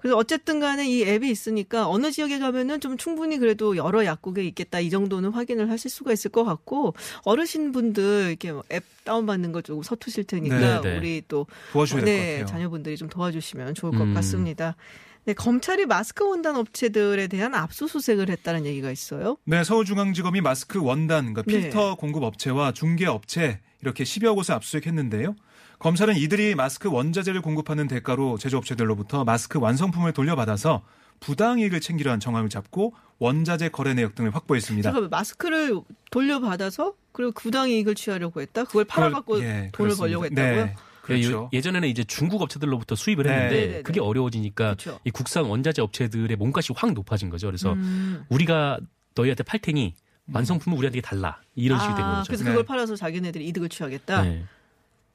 그래서 0.00 0.16
어쨌든 0.16 0.60
간에 0.60 0.88
이 0.88 1.02
앱이 1.02 1.28
있으니까 1.28 1.88
어느 1.88 2.12
지역에 2.12 2.38
가면은 2.38 2.80
좀 2.80 2.96
충분히 2.96 3.38
그래도 3.38 3.76
여러 3.76 4.04
약국에 4.04 4.44
있겠다 4.44 4.78
이 4.78 4.90
정도는 4.90 5.30
확인을 5.30 5.70
하실 5.70 5.90
수가 5.90 6.12
있을 6.12 6.30
것 6.30 6.44
같고 6.44 6.94
어르신 7.24 7.72
분들 7.72 8.28
이렇게 8.28 8.52
뭐앱 8.52 8.84
다운받는 9.04 9.50
거 9.52 9.60
조금 9.60 9.82
서투실 9.82 10.24
테니까 10.24 10.80
네, 10.80 10.80
네. 10.80 10.98
우리 10.98 11.22
또 11.26 11.46
도와주셔야 11.72 12.04
될것 12.04 12.24
네, 12.24 12.32
같아요. 12.32 12.46
자녀분들이 12.46 12.96
좀 12.96 13.08
도와주시면 13.08 13.74
좋을 13.74 13.92
것 13.92 14.02
음. 14.02 14.14
같습니다. 14.14 14.76
네, 15.24 15.34
검찰이 15.34 15.84
마스크 15.86 16.24
원단 16.24 16.56
업체들에 16.56 17.26
대한 17.26 17.54
압수수색을 17.54 18.30
했다는 18.30 18.64
얘기가 18.66 18.90
있어요. 18.90 19.36
네, 19.44 19.62
서울중앙지검이 19.64 20.40
마스크 20.40 20.80
원단, 20.80 21.34
그러니까 21.34 21.42
네. 21.42 21.64
필터 21.64 21.96
공급 21.96 22.22
업체와 22.22 22.72
중개 22.72 23.04
업체 23.04 23.60
이렇게 23.82 24.04
10여 24.04 24.34
곳을 24.34 24.54
압수수색했는데요. 24.54 25.34
검찰은 25.78 26.16
이들이 26.16 26.54
마스크 26.54 26.90
원자재를 26.90 27.40
공급하는 27.40 27.86
대가로 27.86 28.36
제조업체들로부터 28.38 29.24
마스크 29.24 29.58
완성품을 29.60 30.12
돌려받아서 30.12 30.82
부당이익을 31.20 31.80
챙기려는 31.80 32.20
정황을 32.20 32.48
잡고 32.48 32.94
원자재 33.18 33.70
거래 33.70 33.94
내역 33.94 34.14
등을 34.14 34.34
확보했습니다. 34.34 34.88
잠깐만 34.88 35.10
마스크를 35.10 35.80
돌려받아서 36.10 36.94
그리고 37.12 37.32
부당 37.32 37.68
이익을 37.70 37.94
취하려고 37.94 38.40
했다. 38.40 38.64
그걸 38.64 38.84
팔아갖고 38.84 39.34
그걸- 39.34 39.42
예, 39.46 39.52
돈을 39.52 39.70
그렇습니다. 39.72 40.02
벌려고 40.02 40.24
했다고요. 40.26 40.64
네, 40.66 40.74
그렇죠. 41.02 41.50
예, 41.52 41.56
예전에는 41.56 41.88
이제 41.88 42.04
중국 42.04 42.42
업체들로부터 42.42 42.94
수입을 42.94 43.24
네. 43.24 43.32
했는데 43.32 43.56
네네네. 43.60 43.82
그게 43.82 44.00
어려워지니까 44.00 44.64
그렇죠. 44.74 45.00
이 45.04 45.10
국산 45.10 45.44
원자재 45.44 45.82
업체들의 45.82 46.36
몸값이 46.36 46.72
확 46.76 46.92
높아진 46.92 47.30
거죠. 47.30 47.48
그래서 47.48 47.72
음. 47.72 48.24
우리가 48.28 48.78
너희한테 49.16 49.42
팔 49.42 49.58
테니 49.58 49.94
완성품은 50.32 50.76
우리한테 50.78 51.00
달라 51.00 51.40
이런 51.56 51.80
식이 51.80 51.94
된 51.94 52.04
아, 52.04 52.18
거죠. 52.18 52.28
그래서 52.28 52.44
네. 52.44 52.50
그걸 52.50 52.64
팔아서 52.64 52.94
자기네들이 52.94 53.46
이득을 53.48 53.68
취하겠다. 53.70 54.22
네. 54.22 54.44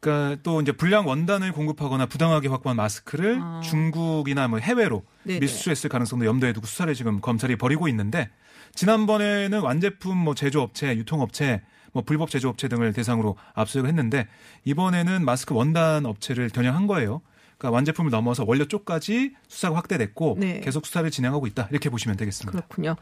그러니까 0.04 0.38
또 0.44 0.60
이제 0.60 0.74
불량 0.74 1.08
원단을 1.08 1.54
공급하거나 1.54 2.08
부당하게 2.08 2.50
확보한 2.50 2.76
마스크를 2.76 3.40
아. 3.42 3.62
중국이나 3.64 4.50
뭐 4.50 4.60
해외로 4.60 5.04
네네. 5.24 5.40
밀수했을 5.40 5.90
가능성도 5.90 6.26
염두에 6.26 6.52
두고 6.52 6.68
수사를 6.68 6.94
지금 6.94 7.22
검찰이 7.22 7.56
벌이고 7.56 7.88
있는데 7.88 8.30
지난번에는 8.76 9.62
완제품 9.62 10.18
뭐 10.18 10.36
제조업체, 10.36 10.96
유통업체, 10.98 11.62
뭐 11.94 12.04
불법 12.04 12.30
제조업체 12.30 12.68
등을 12.68 12.92
대상으로 12.92 13.38
압수수색을 13.54 13.88
했는데 13.88 14.28
이번에는 14.66 15.24
마스크 15.24 15.56
원단 15.56 16.06
업체를 16.06 16.50
겨냥한 16.50 16.88
거예요. 16.88 17.22
그러니까 17.58 17.76
완제품을 17.76 18.12
넘어서 18.12 18.44
원료 18.46 18.66
쪽까지 18.66 19.36
수사가 19.48 19.78
확대됐고 19.78 20.38
네. 20.40 20.60
계속 20.62 20.86
수사를 20.86 21.10
진행하고 21.10 21.48
있다 21.48 21.70
이렇게 21.72 21.90
보시면 21.90 22.18
되겠습니다. 22.18 22.52
그렇군요. 22.52 22.98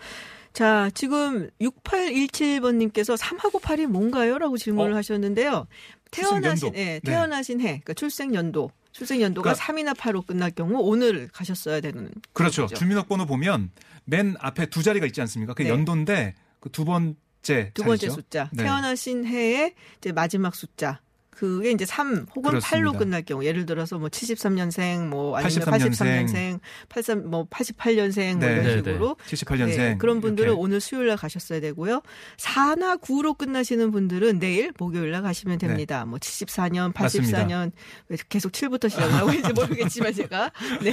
자, 0.54 0.90
지금 0.94 1.50
6817번님께서 1.62 3.18
3하고 3.18 3.62
8이 3.62 3.88
뭔가요? 3.88 4.38
라고 4.38 4.58
질문을 4.58 4.92
어? 4.92 4.96
하셨는데요. 4.98 5.68
태어나신. 6.12 6.76
예, 6.76 6.84
네. 6.86 7.00
태어나신 7.00 7.62
해, 7.62 7.66
그러니까 7.66 7.94
출생 7.94 8.34
연도. 8.36 8.72
출생 8.92 9.22
연도가 9.22 9.54
그러니까- 9.54 9.94
3이나 9.94 9.96
8로 9.98 10.26
끝날 10.26 10.52
경우 10.52 10.78
오늘 10.82 11.30
가셨어야 11.30 11.80
되는. 11.82 12.12
그렇죠. 12.34 12.64
거죠. 12.64 12.76
주민등록번호 12.76 13.26
보면 13.26 13.72
맨 14.04 14.36
앞에 14.40 14.66
두 14.68 14.84
자리가 14.84 15.06
있지 15.06 15.22
않습니까? 15.22 15.54
그게 15.54 15.66
네. 15.66 15.70
연도인데 15.70 16.36
그 16.60 16.70
두 16.70 16.84
번째 16.86 17.72
두 17.74 17.84
번째 17.84 18.08
자리죠. 18.08 18.12
숫자. 18.12 18.50
네. 18.54 18.64
태어나신 18.64 19.26
해의 19.26 19.74
이제 19.98 20.12
마지막 20.12 20.54
숫자. 20.56 21.00
그게 21.42 21.72
이제 21.72 21.88
3 21.88 22.28
혹은 22.36 22.52
그렇습니다. 22.52 22.92
8로 22.92 22.96
끝날 23.00 23.24
경우 23.24 23.44
예를 23.44 23.66
들어서 23.66 23.98
뭐 23.98 24.10
73년생 24.10 25.08
뭐 25.08 25.36
아니면 25.36 25.52
83년생, 25.52 26.30
83년생, 26.30 26.60
83뭐 26.88 27.50
88년생 27.50 28.36
뭐 28.36 28.46
네. 28.48 28.54
이런 28.54 28.64
네, 28.64 28.76
식으로 28.76 29.16
78년생 29.26 29.78
네, 29.78 29.96
그런 29.98 30.22
분들은 30.22 30.50
이렇게. 30.50 30.62
오늘 30.62 30.80
수요일 30.80 31.08
날 31.08 31.18
가셨어야 31.18 31.60
되고요. 31.60 32.04
4나 32.38 33.02
9로 33.02 33.36
끝나시는 33.36 33.90
분들은 33.90 34.38
내일 34.38 34.72
목요일 34.78 35.10
날 35.10 35.24
가시면 35.24 35.58
됩니다. 35.58 36.06
뭐 36.06 36.20
74년, 36.20 36.94
84년 36.94 37.72
왜 38.10 38.18
계속 38.30 38.52
7부터 38.52 38.88
시작을 38.92 39.12
하고 39.12 39.32
있는지 39.32 39.54
모르겠지만 39.54 40.14
제가 40.14 40.52
네. 40.84 40.92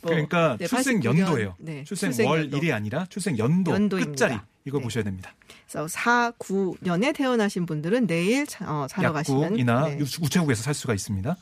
뭐, 0.00 0.12
그러니까 0.12 0.56
네, 0.58 0.66
출생 0.66 1.00
89년, 1.00 1.18
연도예요. 1.18 1.56
네, 1.58 1.84
출생 1.84 2.10
출생연도. 2.10 2.56
월일이 2.56 2.72
아니라 2.72 3.04
출생 3.10 3.36
연도 3.36 3.72
연도입니다. 3.72 4.10
끝자리 4.12 4.53
이거 4.66 4.78
네. 4.78 4.84
보셔야 4.84 5.04
됩니다. 5.04 5.34
그래서 5.68 5.86
4, 5.88 6.32
9년에 6.38 7.14
태어나신 7.14 7.66
분들은 7.66 8.06
내일 8.06 8.46
차- 8.46 8.64
어, 8.66 8.86
사러 8.88 9.12
가시면 9.12 9.42
약국이나 9.44 9.88
네. 9.88 9.98
우- 10.00 10.24
우체국에서 10.24 10.62
살 10.62 10.74
수가 10.74 10.94
있습니다. 10.94 11.36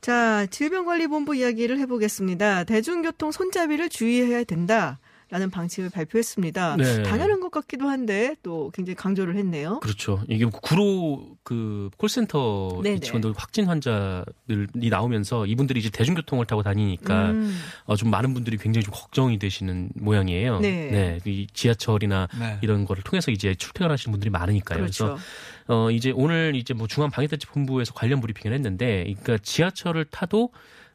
자, 0.00 0.46
질병관리본부 0.46 1.34
이야기를 1.36 1.78
해보겠습니다. 1.80 2.64
대중교통 2.64 3.32
손잡이를 3.32 3.88
주의해야 3.88 4.44
된다. 4.44 4.98
라는 5.34 5.50
방침을 5.50 5.90
발표했습니다. 5.90 6.76
네. 6.76 7.02
당연한 7.02 7.40
것 7.40 7.50
같기도 7.50 7.88
한데 7.88 8.36
또 8.44 8.70
굉장히 8.72 8.94
강조를 8.94 9.36
했네요. 9.36 9.80
그렇죠. 9.80 10.22
이게 10.28 10.44
구로 10.44 11.26
그 11.42 11.90
콜센터 11.96 12.82
네네. 12.84 12.96
이 12.96 13.00
직원들 13.00 13.34
확진 13.36 13.64
환자들이 13.64 14.90
나오면서 14.90 15.46
이분들이 15.46 15.80
이제 15.80 15.90
대중교통을 15.90 16.46
타고 16.46 16.62
다니니까 16.62 17.30
음, 17.32 17.52
어, 17.84 17.96
좀 17.96 18.10
많은 18.10 18.32
분들이 18.32 18.56
굉장히 18.58 18.84
좀 18.84 18.94
걱정이 18.94 19.40
되시는 19.40 19.90
모양이에요. 19.96 20.60
네. 20.60 21.18
이 21.24 21.48
지하철이나 21.52 22.28
네. 22.38 22.58
이런 22.62 22.84
거를 22.84 23.02
통해서 23.02 23.32
이제 23.32 23.56
출퇴근하시는 23.56 24.12
분들이 24.12 24.30
많으니까요. 24.30 24.78
그렇죠. 24.78 25.04
그래서 25.04 25.20
어 25.66 25.90
이제 25.90 26.12
오늘 26.14 26.54
이제 26.54 26.74
뭐 26.74 26.86
중앙 26.86 27.10
방역대책본부에서 27.10 27.92
관련 27.94 28.20
브리핑을 28.20 28.54
했는데, 28.54 29.02
그러니까 29.02 29.38
지하철을 29.38 30.04
타도 30.04 30.50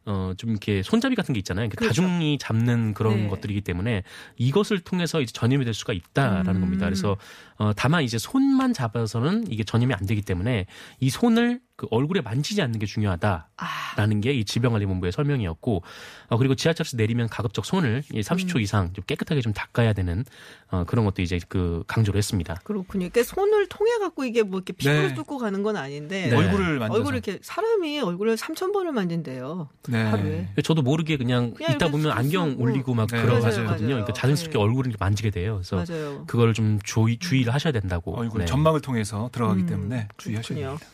어 0.10 0.34
좀 0.38 0.52
이렇게 0.52 0.82
손잡이 0.84 1.16
같은 1.16 1.34
게 1.34 1.40
있잖아요. 1.40 1.70
그러니까 1.70 1.80
그렇죠. 1.80 2.02
다중이 2.02 2.38
잡는 2.40 2.94
그런 2.94 3.24
네. 3.24 3.28
것들이기 3.28 3.62
때문에 3.62 4.04
이것을 4.38 4.80
통해서 4.80 5.22
이제 5.22 5.32
전염이 5.34 5.66
될 5.66 5.74
수가 5.74 5.94
있다라는 5.94 6.56
음. 6.56 6.62
겁니다. 6.62 6.86
그래서 6.86 7.18
어 7.58 7.72
다만 7.76 8.04
이제 8.04 8.18
손만 8.18 8.74
잡아서는 8.74 9.52
이게 9.52 9.64
전염이 9.64 9.94
안 9.94 10.06
되기 10.06 10.22
때문에 10.22 10.66
이 11.00 11.10
손을 11.10 11.60
그 11.80 11.88
얼굴에 11.92 12.20
만지지 12.20 12.62
않는 12.62 12.78
게 12.78 12.86
중요하다. 12.86 13.48
아, 13.56 13.66
라는 13.96 14.20
게이 14.20 14.44
질병관리본부의 14.44 15.14
설명이었고 15.14 15.82
어, 16.28 16.38
그리고 16.38 16.54
지하철에서 16.54 16.98
내리면 16.98 17.30
가급적 17.30 17.66
손을 17.66 18.04
이 18.12 18.20
30초 18.20 18.58
음. 18.58 18.62
이상 18.62 18.92
좀 18.92 19.02
깨끗하게 19.08 19.40
좀 19.40 19.54
닦아야 19.54 19.94
되는 19.94 20.26
어, 20.72 20.84
그런 20.86 21.06
것도 21.06 21.22
이제 21.22 21.40
그 21.48 21.86
강조를 21.88 22.18
했습니다. 22.18 22.56
그렇군요. 22.66 23.08
그러니까 23.10 23.24
손을 23.24 23.70
통해 23.70 23.98
갖고 23.98 24.26
이게 24.26 24.44
뭐 24.44 24.60
이렇게 24.60 24.74
피부를 24.74 25.08
네. 25.08 25.14
뚫고 25.14 25.38
가는 25.38 25.64
건 25.64 25.78
아닌데 25.78 26.28
네. 26.28 26.36
얼굴을 26.36 26.80
만져서 26.80 26.98
얼굴을 27.00 27.20
이렇게 27.20 27.40
사람이 27.42 28.02
얼굴을 28.02 28.36
3천 28.36 28.74
번을 28.74 28.92
만진대요. 28.92 29.70
네. 29.88 30.04
하루에. 30.04 30.50
저도 30.62 30.82
모르게 30.82 31.16
그냥, 31.16 31.54
그냥 31.54 31.76
있다 31.76 31.90
보면 31.92 32.12
안경 32.12 32.52
쓰고. 32.52 32.64
올리고 32.64 32.94
막 32.94 33.08
네. 33.08 33.24
맞아요. 33.24 33.78
그러니까 33.78 34.12
자연스럽게 34.12 34.58
네. 34.58 34.62
얼굴을 34.62 34.90
이렇게 34.90 35.02
만지게 35.02 35.30
돼요. 35.30 35.62
그래서 35.64 35.78
맞아요. 35.78 36.26
그걸 36.28 36.54
좀 36.54 36.78
주의, 36.84 37.18
주의를 37.18 37.54
하셔야 37.54 37.72
된다고. 37.72 38.18
얼굴 38.18 38.42
네. 38.42 38.46
점막을 38.46 38.82
통해서 38.82 39.30
들어가기 39.32 39.62
음, 39.62 39.66
때문에 39.66 40.10
주의하셔야 40.18 40.58
그렇군요. 40.58 40.78
됩니다. 40.78 40.86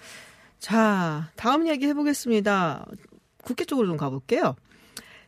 자, 0.66 1.30
다음 1.36 1.68
이야기 1.68 1.86
해보겠습니다. 1.86 2.88
국회 3.44 3.66
쪽으로 3.66 3.88
좀 3.88 3.98
가볼게요. 3.98 4.56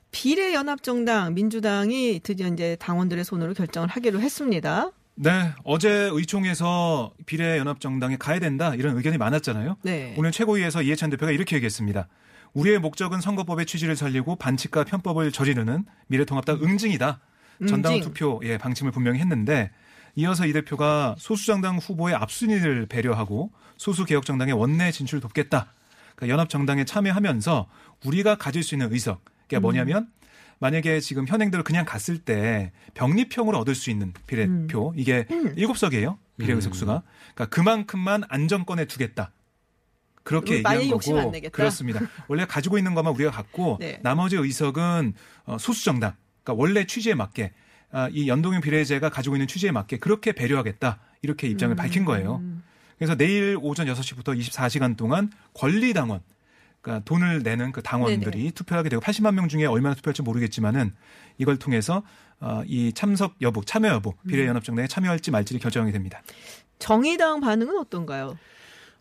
비례연합정당 0.09 1.35
민주당이 1.35 2.21
드디어 2.23 2.47
이제 2.47 2.75
당원들의 2.79 3.23
손으로 3.23 3.53
결정을 3.53 3.87
하기로 3.87 4.19
했습니다. 4.19 4.89
네, 5.13 5.51
어제 5.63 6.09
의총에서 6.11 7.13
비례연합정당에 7.27 8.17
가야 8.17 8.39
된다 8.39 8.73
이런 8.73 8.97
의견이 8.97 9.19
많았잖아요. 9.19 9.77
네. 9.83 10.15
오늘 10.17 10.31
최고위에서 10.31 10.81
이해찬 10.81 11.11
대표가 11.11 11.31
이렇게 11.31 11.55
얘기했습니다. 11.57 12.07
우리의 12.53 12.79
목적은 12.79 13.21
선거법의 13.21 13.67
취지를 13.67 13.95
살리고 13.95 14.37
반칙과 14.37 14.85
편법을 14.85 15.31
저지르는 15.31 15.85
미래통합당 16.07 16.61
응징이다. 16.63 17.19
전당. 17.67 18.01
투표 18.01 18.39
예 18.43 18.57
방침을 18.57 18.91
분명히 18.91 19.19
했는데 19.19 19.69
이어서 20.17 20.47
이 20.47 20.53
대표가 20.53 21.15
소수정당 21.19 21.77
후보의 21.77 22.15
앞순위를 22.15 22.87
배려하고 22.87 23.51
소수 23.77 24.03
개혁정당의 24.03 24.55
원내 24.55 24.91
진출 24.91 25.21
돕겠다. 25.21 25.71
그러니까 26.15 26.33
연합정당에 26.33 26.85
참여하면서 26.85 27.69
우리가 28.03 28.35
가질 28.35 28.63
수 28.63 28.73
있는 28.73 28.91
의석. 28.91 29.23
그게 29.41 29.59
뭐냐면 29.59 30.07
만약에 30.57 31.01
지금 31.01 31.27
현행대로 31.27 31.63
그냥 31.63 31.85
갔을 31.85 32.17
때 32.17 32.71
병립형으로 32.95 33.59
얻을 33.59 33.75
수 33.75 33.91
있는 33.91 34.11
비례표 34.25 34.91
이게 34.97 35.27
일곱 35.55 35.77
석이에요 35.77 36.17
비례 36.39 36.53
음. 36.53 36.57
의석수가 36.57 37.03
그러니까 37.35 37.55
그만큼만 37.55 38.23
안정권에 38.27 38.85
두겠다. 38.85 39.31
그렇게 40.23 40.55
얘기한 40.55 40.89
욕심 40.89 41.15
안 41.15 41.25
거고 41.25 41.31
내겠다. 41.33 41.55
그렇습니다. 41.55 42.01
원래 42.27 42.45
가지고 42.45 42.79
있는 42.79 42.95
것만 42.95 43.13
우리가 43.13 43.29
갖고 43.29 43.77
네. 43.79 43.99
나머지 44.01 44.35
의석은 44.35 45.13
어, 45.45 45.57
소수정당 45.59 46.15
그러니까 46.43 46.59
원래 46.59 46.87
취지에 46.87 47.13
맞게 47.13 47.53
아, 47.53 47.66
이 48.11 48.27
연동형 48.27 48.61
비례제가 48.61 49.09
가지고 49.09 49.35
있는 49.35 49.47
취지에 49.47 49.71
맞게 49.71 49.97
그렇게 49.97 50.31
배려하겠다 50.31 50.99
이렇게 51.21 51.47
입장을 51.47 51.73
음. 51.73 51.77
밝힌 51.77 52.05
거예요. 52.05 52.41
그래서 52.97 53.15
내일 53.15 53.57
오전 53.61 53.87
6시부터 53.87 54.37
24시간 54.39 54.97
동안 54.97 55.31
권리당원 55.53 56.21
그러니까 56.81 57.03
돈을 57.05 57.43
내는 57.43 57.71
그 57.71 57.81
당원들이 57.81 58.51
투표하게 58.51 58.89
되고 58.89 59.01
80만 59.01 59.33
명 59.33 59.47
중에 59.47 59.65
얼마나 59.65 59.93
투표할지 59.95 60.21
모르겠지만은 60.21 60.93
이걸 61.37 61.57
통해서 61.57 62.03
어, 62.39 62.61
이 62.65 62.93
참석 62.93 63.35
여부, 63.41 63.65
참여 63.65 63.89
여부, 63.89 64.13
음. 64.21 64.27
비례연합정당에 64.29 64.87
참여할지 64.87 65.31
말지를 65.31 65.59
결정하게 65.59 65.91
됩니다. 65.91 66.21
정의당 66.79 67.41
반응은 67.41 67.77
어떤가요? 67.77 68.37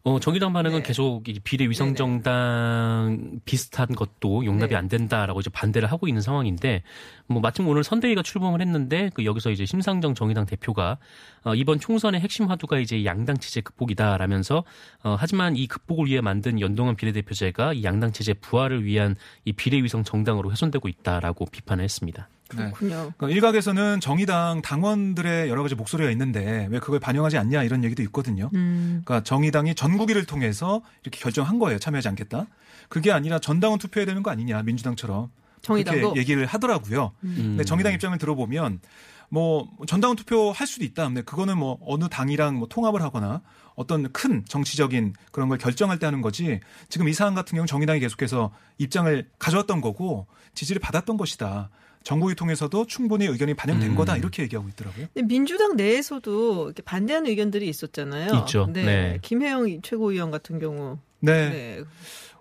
어, 0.07 0.21
정의당 0.21 0.53
반응은 0.53 0.83
네. 0.83 0.83
계속 0.85 1.29
이 1.29 1.41
비례 1.41 1.69
위성정당 1.69 3.41
비슷한 3.45 3.89
것도 3.89 4.45
용납이 4.45 4.71
네. 4.71 4.77
안 4.77 4.87
된다라고 4.87 5.41
이제 5.41 5.51
반대를 5.51 5.91
하고 5.91 6.07
있는 6.07 6.23
상황인데 6.23 6.85
뭐 7.27 7.41
마침 7.41 7.67
오늘 7.67 7.83
선대위가 7.83 8.23
출범을 8.23 8.61
했는데 8.61 9.11
그 9.15 9.25
여기서 9.25 9.51
이제 9.51 9.67
심상정 9.67 10.15
정의당 10.15 10.47
대표가 10.47 10.99
어, 11.36 11.36
이번 11.55 11.79
총선의 11.79 12.21
핵심 12.21 12.47
화두가 12.47 12.79
이제 12.79 13.05
양당 13.05 13.39
체제 13.39 13.61
극복이다라면서 13.61 14.65
어, 15.05 15.17
하지만 15.19 15.57
이 15.57 15.67
극복을 15.67 16.07
위해 16.07 16.21
만든 16.21 16.61
연동형 16.61 16.97
비례대표제가 16.97 17.75
이 17.75 17.85
양당 17.85 18.13
체제 18.13 18.35
부활을 18.35 18.85
위한 18.85 19.17
이 19.45 19.53
비례 19.53 19.83
위성 19.83 20.03
정당으로 20.03 20.51
훼손되고 20.51 20.89
있다라고 20.89 21.47
비판을 21.47 21.85
했습니다. 21.85 22.29
네. 22.51 22.57
그렇군요. 22.57 23.13
그러니까 23.17 23.31
일각에서는 23.31 24.01
정의당 24.01 24.63
당원들의 24.63 25.49
여러 25.49 25.63
가지 25.63 25.75
목소리가 25.75 26.11
있는데 26.13 26.69
왜 26.71 26.79
그걸 26.79 27.01
반영하지 27.01 27.39
않냐 27.39 27.65
이런 27.65 27.83
얘기도 27.83 28.03
있거든요. 28.05 28.51
음, 28.55 29.03
그러니까 29.05 29.25
정의당이 29.25 29.75
전국위를 29.75 30.27
통해서 30.27 30.83
이렇게 31.03 31.19
결정한 31.19 31.59
거예요. 31.59 31.79
참여하지 31.79 32.09
않겠다. 32.09 32.47
그게 32.89 33.11
아니라 33.11 33.39
전당은 33.39 33.79
투표해야 33.79 34.07
되는 34.07 34.23
거 34.23 34.31
아니냐 34.31 34.63
민주당처럼 34.63 35.31
정의당도 35.63 36.01
그렇게 36.01 36.21
얘기를 36.21 36.47
하더라고요. 36.47 37.13
음. 37.25 37.35
근데 37.37 37.65
정의당 37.65 37.93
입장을 37.93 38.17
들어보면 38.19 38.81
뭐 39.29 39.69
전당은 39.87 40.17
투표 40.17 40.51
할 40.53 40.67
수도 40.67 40.85
있다. 40.85 41.07
근데 41.07 41.23
그거는 41.23 41.59
뭐 41.59 41.79
어느 41.87 42.09
당이랑 42.09 42.57
뭐 42.57 42.69
통합을 42.69 43.03
하거나 43.03 43.43
어떤 43.75 44.11
큰 44.13 44.45
정치적인 44.47 45.15
그런 45.33 45.49
걸 45.49 45.59
결정할 45.59 45.99
때 45.99 46.07
하는 46.07 46.23
거지. 46.23 46.61
지금 46.89 47.09
이 47.09 47.13
사안 47.13 47.35
같은 47.35 47.51
경우는 47.57 47.67
정의당이 47.67 48.01
계속해서 48.01 48.53
입장을 48.79 49.29
가져왔던 49.39 49.81
거고 49.81 50.27
지지를 50.55 50.81
받았던 50.81 51.17
것이다. 51.17 51.71
정국위 52.03 52.37
통해서도 52.37 52.87
충분히 52.87 53.27
의견이 53.27 53.55
반영된 53.55 53.91
음. 53.91 53.97
거다 53.97 54.17
이렇게 54.17 54.45
얘기하고 54.45 54.69
있더라고요. 54.69 55.09
근데 55.13 55.27
민주당 55.27 55.75
내에서도 55.75 56.67
이렇게 56.67 56.81
반대하는 56.83 57.29
의견들이 57.29 57.69
있었잖아요. 57.69 58.33
있죠. 58.41 58.69
네. 58.73 58.85
네. 58.85 59.19
김혜영 59.23 59.83
최고위원 59.83 60.31
같은 60.31 60.61
경우. 60.61 60.99
네. 61.19 61.51
네. 61.51 61.83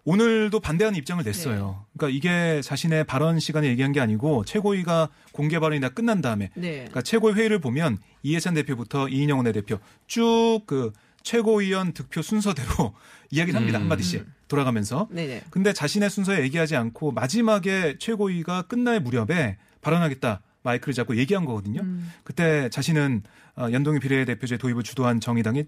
오늘도 0.05 0.59
반대하는 0.59 0.97
입장을 0.97 1.23
냈어요. 1.23 1.85
그러니까 1.97 2.15
이게 2.15 2.61
자신의 2.61 3.05
발언 3.05 3.39
시간에 3.39 3.67
얘기한 3.67 3.91
게 3.91 3.99
아니고 3.99 4.45
최고위가 4.45 5.09
공개 5.31 5.59
발언이 5.59 5.81
다 5.81 5.89
끝난 5.89 6.21
다음에 6.21 6.51
네. 6.55 6.71
그러니까 6.75 7.01
최고위 7.01 7.33
회의를 7.33 7.59
보면 7.59 7.97
이해찬 8.23 8.53
대표부터 8.53 9.09
이인영 9.09 9.37
원내대표 9.39 9.79
쭉 10.07 10.61
그 10.65 10.93
최고위원 11.23 11.91
득표 11.93 12.21
순서대로 12.21 12.93
이야기를 13.31 13.59
합니다 13.59 13.79
음. 13.79 13.83
한마디씩. 13.83 14.25
돌아가면서. 14.47 15.07
네네. 15.11 15.41
근데 15.49 15.73
자신의 15.73 16.11
순서에 16.11 16.43
얘기하지 16.43 16.75
않고 16.75 17.11
마지막에 17.11 17.97
최고위가 17.97 18.63
끝날 18.63 18.99
무렵에 18.99 19.57
발언하겠다. 19.81 20.41
마이크를 20.61 20.93
잡고 20.93 21.15
얘기한 21.17 21.45
거거든요. 21.45 21.81
음. 21.81 22.11
그때 22.23 22.69
자신은 22.69 23.23
어, 23.55 23.69
연동의 23.71 23.99
비례대표제 24.01 24.57
도입을 24.57 24.83
주도한 24.83 25.19
정의당이 25.19 25.61
어, 25.61 25.65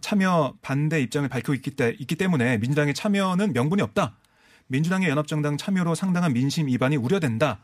참여 0.00 0.54
반대 0.62 1.00
입장을 1.00 1.28
밝히고 1.28 1.54
있기, 1.54 1.72
때, 1.72 1.94
있기 1.98 2.16
때문에 2.16 2.58
민주당의 2.58 2.94
참여는 2.94 3.52
명분이 3.52 3.82
없다. 3.82 4.16
민주당의 4.68 5.08
연합정당 5.08 5.56
참여로 5.56 5.94
상당한 5.94 6.32
민심 6.32 6.66
위반이 6.66 6.96
우려된다. 6.96 7.60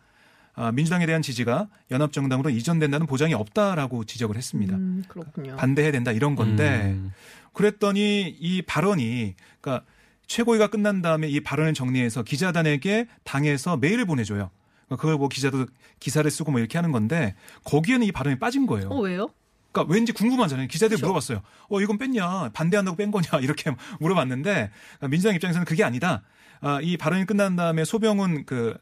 아, 0.54 0.72
민주당에 0.72 1.04
대한 1.04 1.20
지지가 1.20 1.68
연합정당으로 1.90 2.50
이전된다는 2.50 3.06
보장이 3.06 3.34
없다라고 3.34 4.04
지적을 4.04 4.36
했습니다. 4.36 4.74
음, 4.74 5.04
그렇군요. 5.06 5.56
반대해야 5.56 5.92
된다 5.92 6.12
이런 6.12 6.34
건데 6.34 6.94
음. 6.96 7.12
그랬더니 7.52 8.34
이 8.40 8.62
발언이 8.62 9.34
그러니까 9.60 9.84
최고위가 10.26 10.68
끝난 10.68 11.02
다음에 11.02 11.28
이 11.28 11.40
발언을 11.40 11.74
정리해서 11.74 12.22
기자단에게 12.22 13.06
당에서 13.24 13.76
메일을 13.76 14.06
보내줘요. 14.06 14.50
그러니까 14.86 15.00
그걸 15.00 15.16
뭐 15.16 15.28
기자도 15.28 15.66
기사를 16.00 16.28
쓰고 16.30 16.50
뭐 16.50 16.60
이렇게 16.60 16.78
하는 16.78 16.90
건데 16.90 17.34
거기에는 17.64 18.06
이 18.06 18.12
발언이 18.12 18.38
빠진 18.38 18.66
거예요. 18.66 18.88
어, 18.88 19.00
왜요? 19.00 19.28
그러니까 19.76 19.92
왠지 19.92 20.12
궁금하잖아요. 20.12 20.68
기자들이 20.68 20.96
그렇죠. 20.96 21.06
물어봤어요. 21.06 21.42
어 21.68 21.80
이건 21.80 21.98
뺐냐? 21.98 22.50
반대한다고 22.54 22.96
뺀 22.96 23.10
거냐? 23.10 23.28
이렇게 23.42 23.70
물어봤는데 24.00 24.50
그러니까 24.52 25.08
민주당 25.08 25.34
입장에서는 25.34 25.66
그게 25.66 25.84
아니다. 25.84 26.22
아, 26.60 26.80
이 26.82 26.96
발언이 26.96 27.26
끝난 27.26 27.54
다음에 27.54 27.84
소병훈 27.84 28.46
그 28.46 28.76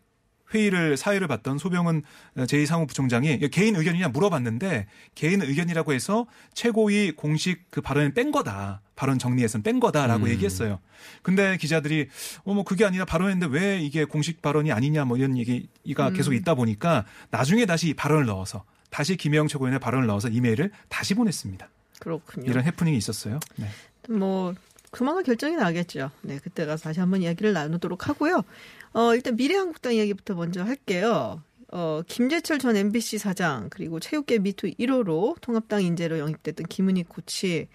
회의를 0.54 0.96
사회를 0.96 1.26
봤던 1.26 1.58
소병은 1.58 2.02
제2사무부총장이 2.36 3.50
개인 3.50 3.74
의견이냐 3.74 4.08
물어봤는데 4.08 4.86
개인 5.16 5.42
의견이라고 5.42 5.92
해서 5.92 6.26
최고위 6.52 7.12
공식 7.12 7.70
그 7.70 7.80
발언을 7.80 8.14
뺀 8.14 8.30
거다. 8.30 8.82
발언 8.94 9.18
정리해서 9.18 9.60
뺀 9.62 9.80
거다라고 9.80 10.26
음. 10.26 10.30
얘기했어요. 10.30 10.78
근데 11.22 11.56
기자들이 11.56 12.08
어뭐 12.44 12.62
그게 12.62 12.84
아니라 12.84 13.04
발언했는데 13.04 13.52
왜 13.52 13.80
이게 13.80 14.04
공식 14.04 14.40
발언이 14.40 14.70
아니냐 14.70 15.04
뭐 15.04 15.16
이런 15.16 15.36
얘기가 15.36 16.08
음. 16.08 16.14
계속 16.14 16.34
있다 16.34 16.54
보니까 16.54 17.04
나중에 17.30 17.66
다시 17.66 17.88
이 17.88 17.94
발언을 17.94 18.26
넣어서 18.26 18.64
다시 18.94 19.16
김영 19.16 19.48
최고위원의 19.48 19.80
발언을 19.80 20.06
넣어서 20.06 20.28
이메일을 20.28 20.70
다시 20.88 21.14
보냈습니다. 21.14 21.68
그렇군요. 21.98 22.48
이런 22.48 22.62
해프닝이 22.62 22.96
있었어요. 22.96 23.40
네. 23.56 23.66
뭐 24.08 24.54
그만한 24.92 25.24
결정이 25.24 25.56
나겠죠. 25.56 26.12
네, 26.22 26.38
그때 26.38 26.64
가서 26.64 26.84
다시 26.84 27.00
한번 27.00 27.20
이야기를 27.20 27.52
나누도록 27.52 28.08
하고요. 28.08 28.44
어, 28.92 29.14
일단 29.16 29.34
미래한국당 29.34 29.94
이야기부터 29.94 30.34
먼저 30.34 30.62
할게요. 30.62 31.42
어, 31.72 32.02
김재철 32.06 32.60
전 32.60 32.76
MBC 32.76 33.18
사장 33.18 33.68
그리고 33.68 33.98
체육계 33.98 34.38
미투 34.38 34.68
1호로 34.68 35.40
통합당 35.40 35.82
인재로 35.82 36.20
영입됐던 36.20 36.68
김은희 36.68 37.02
코치 37.08 37.66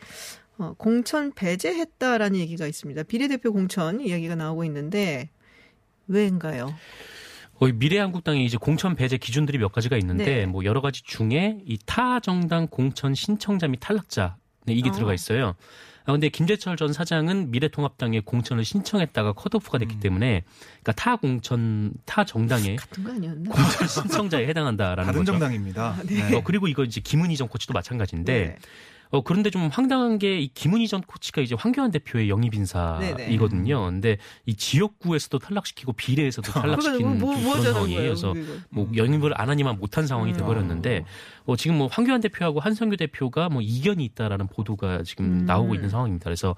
어, 0.57 0.73
공천 0.77 1.33
배제했다라는 1.33 2.39
얘기가 2.39 2.65
있습니다. 2.65 3.03
비례대표 3.03 3.51
공천 3.51 3.99
이야기가 3.99 4.35
나오고 4.35 4.63
있는데 4.63 5.29
왜인가요? 6.07 6.73
어, 7.61 7.67
이 7.67 7.73
미래한국당의 7.73 8.45
이제 8.45 8.57
공천 8.57 8.95
배제 8.95 9.17
기준들이 9.17 9.57
몇 9.57 9.71
가지가 9.71 9.97
있는데 9.97 10.25
네. 10.25 10.45
뭐 10.45 10.63
여러 10.63 10.81
가지 10.81 11.01
중에 11.03 11.59
이 11.65 11.77
타 11.85 12.19
정당 12.19 12.67
공천 12.67 13.13
신청자 13.15 13.67
및 13.67 13.77
탈락자 13.79 14.37
네, 14.65 14.73
이게 14.73 14.89
아. 14.89 14.93
들어가 14.93 15.13
있어요. 15.13 15.55
아, 16.05 16.11
근데 16.11 16.29
김재철 16.29 16.75
전 16.77 16.91
사장은 16.93 17.51
미래통합당에 17.51 18.21
공천을 18.21 18.63
신청했다가 18.65 19.33
컷오프가 19.33 19.77
됐기 19.77 19.95
음. 19.95 19.99
때문에 19.99 20.43
그러니까 20.81 20.91
타 20.93 21.15
공천 21.17 21.91
타 22.05 22.23
정당의 22.23 22.77
같은 22.77 23.03
거 23.03 23.11
아니었나? 23.11 23.51
공천 23.51 23.87
신청자에 23.87 24.47
해당한다라는 24.47 25.05
다른 25.05 25.19
거죠. 25.19 25.31
정당입니다. 25.33 25.97
네. 26.05 26.35
어, 26.35 26.41
그리고 26.43 26.67
이거 26.67 26.83
이제 26.83 27.01
김은희 27.01 27.35
전 27.37 27.47
코치도 27.47 27.73
마찬가지인데 27.73 28.33
네. 28.33 28.57
어, 29.11 29.21
그런데 29.21 29.49
좀 29.49 29.69
황당한 29.71 30.17
게 30.17 30.39
이 30.39 30.49
김은희 30.53 30.87
전 30.87 31.01
코치가 31.01 31.41
이제 31.41 31.55
황교안 31.57 31.91
대표의 31.91 32.29
영입 32.29 32.53
인사이거든요. 32.53 33.85
근데 33.85 34.17
이 34.45 34.55
지역구에서도 34.55 35.37
탈락시키고 35.39 35.93
비례에서도 35.93 36.51
탈락시킨 36.51 36.97
그러니까 36.97 37.25
뭐, 37.25 37.35
좀뭐 37.35 37.51
그런 37.53 37.73
상황이에요. 37.73 38.01
그래서. 38.01 38.33
뭐 38.69 38.89
영입을 38.95 39.39
안 39.39 39.49
하니만 39.49 39.79
못한 39.79 40.07
상황이 40.07 40.31
음. 40.31 40.37
돼버렸는데 40.37 41.05
어, 41.49 41.55
지금 41.55 41.77
뭐 41.77 41.87
황교안 41.87 42.21
대표하고 42.21 42.59
한성규 42.59 42.95
대표가 42.97 43.49
뭐 43.49 43.61
이견이 43.61 44.05
있다라는 44.05 44.47
보도가 44.47 45.03
지금 45.03 45.25
음. 45.25 45.45
나오고 45.45 45.73
있는 45.75 45.89
상황입니다. 45.89 46.25
그래서 46.25 46.55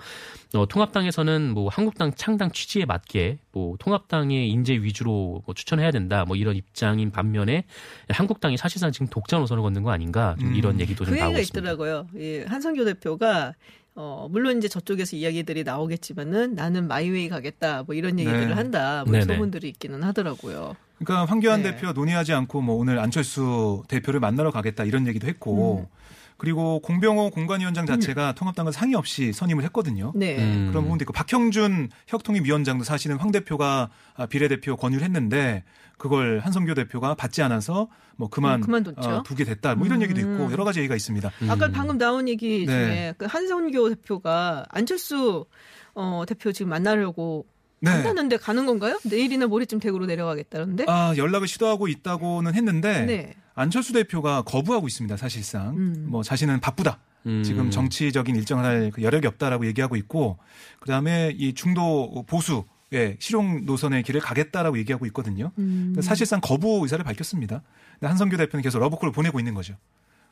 어, 0.54 0.67
통합당에서는 0.67 1.54
뭐 1.54 1.69
한국당 1.69 2.13
창당 2.13 2.51
취지에 2.51 2.86
맞게 2.86 3.39
뭐 3.54 3.77
통합당의 3.80 4.49
인재 4.49 4.73
위주로 4.73 5.41
뭐 5.45 5.56
추천해야 5.56 5.91
된다 5.91 6.25
뭐 6.25 6.36
이런 6.36 6.56
입장인 6.56 7.12
반면에 7.12 7.63
한국당이 8.10 8.58
사실상 8.58 8.91
지금 8.91 9.08
독자 9.08 9.38
노선을 9.38 9.63
걷는 9.63 9.84
거 9.84 9.91
아닌가 9.91 10.36
좀 10.39 10.49
음. 10.49 10.56
이런 10.56 10.80
얘기도 10.80 11.06
좀 11.06 11.15
그 11.15 11.19
나오고 11.19 11.39
있습니다. 11.39 11.60
있더라고요. 11.71 12.08
예, 12.17 12.43
한성교 12.45 12.84
대표가 12.86 13.54
어, 13.95 14.27
물론 14.32 14.58
이제 14.58 14.67
저쪽에서 14.67 15.15
이야기들이 15.17 15.63
나오겠지만은 15.63 16.56
나는 16.56 16.88
마이웨이 16.88 17.30
가겠다 17.30 17.84
뭐 17.84 17.95
이런 17.95 18.19
얘기들을 18.19 18.47
네. 18.49 18.54
한다 18.54 19.04
뭐. 19.06 19.19
소문들이 19.21 19.67
있기는 19.69 20.04
하더라고요. 20.04 20.75
그러니까 21.04 21.26
황교안 21.26 21.64
네. 21.64 21.72
대표 21.72 21.92
논의하지 21.92 22.34
않고 22.34 22.62
뭐 22.62 22.76
오늘 22.76 23.00
안철수 23.00 23.84
대표를 23.88 24.20
만나러 24.20 24.52
가겠다 24.52 24.84
이런 24.84 25.08
얘기도 25.08 25.28
했고 25.28 25.88
음. 25.90 26.02
그리고 26.38 26.80
공병호 26.80 27.30
공관위원장 27.30 27.86
자체가 27.86 28.34
통합당과 28.34 28.72
상의 28.72 28.96
없이 28.96 29.32
선임을 29.32 29.64
했거든요. 29.66 30.12
네. 30.16 30.38
음. 30.40 30.70
그런 30.70 30.86
부분도 30.86 31.04
있고 31.04 31.14
박형준 31.14 31.90
혁통위원장도 32.08 32.84
사실은 32.84 33.18
황 33.18 33.32
대표가 33.32 33.92
아, 34.16 34.26
비례대표 34.26 34.76
권유를 34.76 35.04
했는데 35.04 35.64
그걸 36.00 36.40
한성교 36.40 36.74
대표가 36.74 37.14
받지 37.14 37.44
않아서 37.44 37.90
뭐 38.16 38.28
그만 38.28 38.64
음. 38.64 38.84
어, 38.98 39.22
두게 39.22 39.44
됐다 39.44 39.76
뭐 39.76 39.86
이런 39.86 40.00
음. 40.00 40.04
얘기도 40.04 40.20
있고 40.20 40.52
여러 40.52 40.64
가지 40.64 40.80
얘기가 40.80 40.96
있습니다. 40.96 41.30
아까 41.48 41.68
음. 41.68 41.72
방금 41.74 42.00
나온 42.00 42.28
얘기 42.28 42.66
중에 42.66 42.86
네. 42.88 43.14
그 43.20 43.26
한성교 43.26 43.90
대표가 43.90 44.66
안철수 44.70 45.46
어, 45.94 46.24
대표 46.28 46.52
지금 46.52 46.70
만나려고 46.70 47.46
네. 47.82 47.91
만났는데 47.91 48.38
가는 48.38 48.65
건가요? 48.65 49.00
내일이나 49.04 49.48
모레쯤 49.48 49.80
대구로 49.80 50.06
내려가겠다는데? 50.06 50.86
아, 50.88 51.13
연락을 51.17 51.48
시도하고 51.48 51.88
있다고는 51.88 52.54
했는데 52.54 53.06
네. 53.06 53.34
안철수 53.56 53.91
대표가 53.91 54.44
거부하고 54.44 54.88
있습니다. 54.88 55.17
사실상 55.17 55.76
음. 55.76 56.06
뭐 56.08 56.22
자신은 56.24 56.60
바쁘다. 56.60 57.00
음. 57.26 57.44
지금 57.44 57.70
정치적인 57.72 58.36
일정을 58.36 58.63
할그 58.63 59.02
여력이 59.02 59.28
없다라고 59.28 59.65
얘기하고 59.67 59.96
있고 59.96 60.38
그다음에 60.80 61.34
이 61.36 61.54
중도 61.54 62.24
보수의 62.28 63.17
실용 63.20 63.65
노선의 63.65 64.04
길을 64.04 64.22
가겠다라고 64.22 64.78
얘기하고 64.78 65.08
있거든요. 65.08 65.52
음. 65.58 65.96
사실상 66.02 66.39
거부 66.39 66.80
의사를 66.84 67.04
밝혔습니다. 67.04 67.63
한성규 68.02 68.38
대표는 68.38 68.62
계속 68.62 68.80
러브콜을 68.80 69.12
보내고 69.12 69.39
있는 69.39 69.56
거죠. 69.56 69.76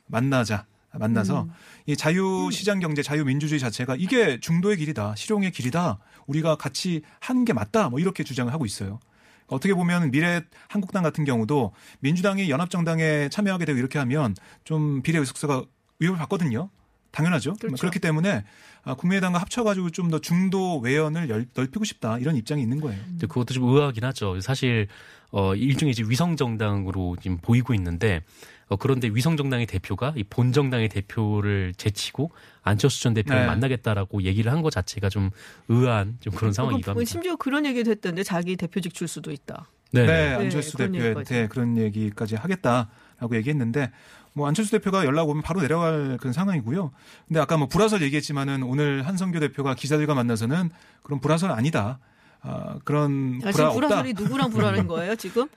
만나자. 0.05 0.65
만나서 0.93 1.43
음. 1.43 1.49
이 1.85 1.95
자유 1.95 2.49
시장 2.51 2.79
경제, 2.79 3.01
자유 3.03 3.23
민주주의 3.25 3.59
자체가 3.59 3.95
이게 3.97 4.39
중도의 4.39 4.77
길이다, 4.77 5.15
실용의 5.15 5.51
길이다. 5.51 5.99
우리가 6.27 6.55
같이 6.55 7.01
하는 7.19 7.45
게 7.45 7.53
맞다. 7.53 7.89
뭐 7.89 7.99
이렇게 7.99 8.23
주장을 8.23 8.51
하고 8.51 8.65
있어요. 8.65 8.99
어떻게 9.47 9.73
보면 9.73 10.11
미래 10.11 10.41
한국당 10.67 11.01
같은 11.03 11.25
경우도 11.25 11.73
민주당이 12.01 12.49
연합정당에 12.49 13.29
참여하게 13.29 13.65
되고 13.65 13.79
이렇게 13.79 13.97
하면 13.99 14.35
좀 14.63 15.01
비례 15.01 15.17
의석수가 15.19 15.63
위협을 15.99 16.17
받거든요. 16.19 16.69
당연하죠. 17.11 17.55
그렇죠. 17.55 17.75
그렇기 17.77 17.97
때문에 17.99 18.45
아, 18.83 18.93
국민의당과 18.93 19.39
합쳐가지고 19.39 19.89
좀 19.89 20.09
더 20.11 20.19
중도 20.19 20.77
외연을 20.79 21.29
열- 21.29 21.47
넓히고 21.55 21.83
싶다 21.83 22.19
이런 22.19 22.35
입장이 22.35 22.61
있는 22.61 22.79
거예요. 22.79 23.01
근데 23.07 23.25
그것도 23.25 23.55
좀 23.55 23.63
의아하긴 23.67 24.03
하죠. 24.05 24.39
사실 24.41 24.87
어 25.31 25.55
일종의 25.55 25.91
이제 25.93 26.03
위성 26.07 26.35
정당으로 26.35 27.17
지금 27.21 27.37
보이고 27.37 27.73
있는데 27.73 28.21
어 28.69 28.75
그런데 28.77 29.09
위성 29.11 29.35
정당의 29.35 29.65
대표가 29.65 30.13
이 30.15 30.23
본 30.23 30.53
정당의 30.53 30.89
대표를 30.89 31.73
제치고 31.75 32.31
안철수 32.61 33.01
전 33.01 33.13
대표를 33.15 33.41
네. 33.41 33.47
만나겠다라고 33.47 34.21
얘기를 34.23 34.51
한 34.51 34.61
것 34.61 34.69
자체가 34.71 35.09
좀 35.09 35.31
의아한 35.69 36.17
좀 36.19 36.33
그런 36.33 36.53
상황이기도 36.53 36.91
합니다. 36.91 37.09
심지어 37.09 37.35
그런 37.35 37.65
얘기도 37.65 37.89
했던데 37.91 38.23
자기 38.23 38.55
대표직 38.55 38.93
줄 38.93 39.07
수도 39.07 39.31
있다. 39.31 39.67
네, 39.91 40.05
네. 40.05 40.33
안철수 40.35 40.77
그런 40.77 40.91
대표한테 40.91 41.19
얘기까지. 41.35 41.47
그런 41.49 41.77
얘기까지 41.77 42.35
하겠다라고 42.35 43.35
얘기했는데 43.37 43.91
뭐 44.33 44.47
안철수 44.47 44.69
대표가 44.71 45.03
연락 45.05 45.27
오면 45.29 45.41
바로 45.41 45.61
내려갈 45.61 46.17
그런 46.19 46.31
상황이고요. 46.33 46.91
근데 47.27 47.39
아까 47.39 47.57
뭐 47.57 47.67
불화설 47.67 48.01
얘기했지만은 48.03 48.61
오늘 48.63 49.07
한성교 49.07 49.39
대표가 49.39 49.73
기자들과 49.73 50.13
만나서는 50.13 50.69
그런 51.01 51.19
불화설 51.19 51.49
아니다. 51.51 51.97
아, 52.41 52.77
그런 52.85 53.39
아, 53.43 53.49
불화 53.49 53.51
지금 53.51 53.65
없다. 53.65 53.79
불화설이 53.79 54.13
누구랑 54.13 54.49
불화는 54.51 54.87
거예요 54.87 55.15
지금? 55.15 55.47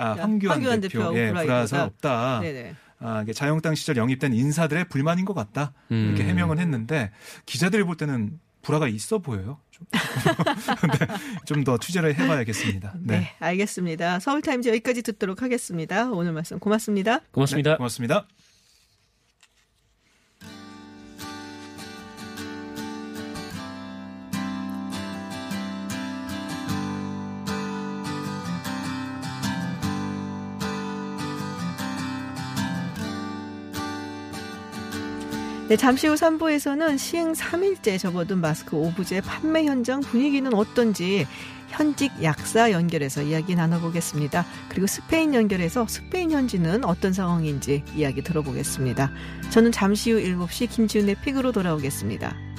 아, 0.00 0.16
야, 0.18 0.22
황교안, 0.22 0.56
황교안 0.56 0.80
대표, 0.80 0.92
대표하고 0.98 1.18
예, 1.18 1.28
불화 1.28 1.42
불화설. 1.42 1.80
없다. 1.80 2.40
네네. 2.40 2.74
아, 3.00 3.22
이게 3.22 3.32
자영당 3.32 3.74
시절 3.74 3.96
영입된 3.96 4.32
인사들의 4.34 4.86
불만인 4.88 5.24
것 5.24 5.34
같다. 5.34 5.72
이렇게 5.88 6.22
음. 6.22 6.28
해명은 6.28 6.58
했는데 6.58 7.10
기자들이 7.46 7.82
볼 7.84 7.96
때는 7.96 8.38
불화가 8.62 8.88
있어 8.88 9.18
보여요. 9.18 9.58
좀 11.46 11.64
더 11.64 11.78
취재를 11.78 12.14
해봐야겠습니다. 12.18 12.94
네. 13.00 13.20
네. 13.20 13.36
알겠습니다. 13.38 14.20
서울타임즈 14.20 14.68
여기까지 14.68 15.02
듣도록 15.02 15.42
하겠습니다. 15.42 16.10
오늘 16.10 16.32
말씀 16.32 16.58
고맙습니다. 16.58 17.20
고맙습니다. 17.32 17.72
네, 17.72 17.76
고맙습니다. 17.76 18.26
네, 35.70 35.76
잠시 35.76 36.08
후 36.08 36.14
3부에서는 36.14 36.98
시행 36.98 37.32
3일째 37.32 37.96
접어든 37.96 38.40
마스크 38.40 38.76
오브제 38.76 39.20
판매 39.20 39.66
현장 39.66 40.00
분위기는 40.00 40.52
어떤지 40.52 41.28
현직 41.68 42.10
약사 42.24 42.72
연결해서 42.72 43.22
이야기 43.22 43.54
나눠보겠습니다. 43.54 44.44
그리고 44.68 44.88
스페인 44.88 45.32
연결해서 45.32 45.86
스페인 45.86 46.32
현지는 46.32 46.84
어떤 46.84 47.12
상황인지 47.12 47.84
이야기 47.94 48.20
들어보겠습니다. 48.20 49.12
저는 49.50 49.70
잠시 49.70 50.10
후 50.10 50.18
7시 50.18 50.68
김지훈의 50.70 51.14
픽으로 51.22 51.52
돌아오겠습니다. 51.52 52.49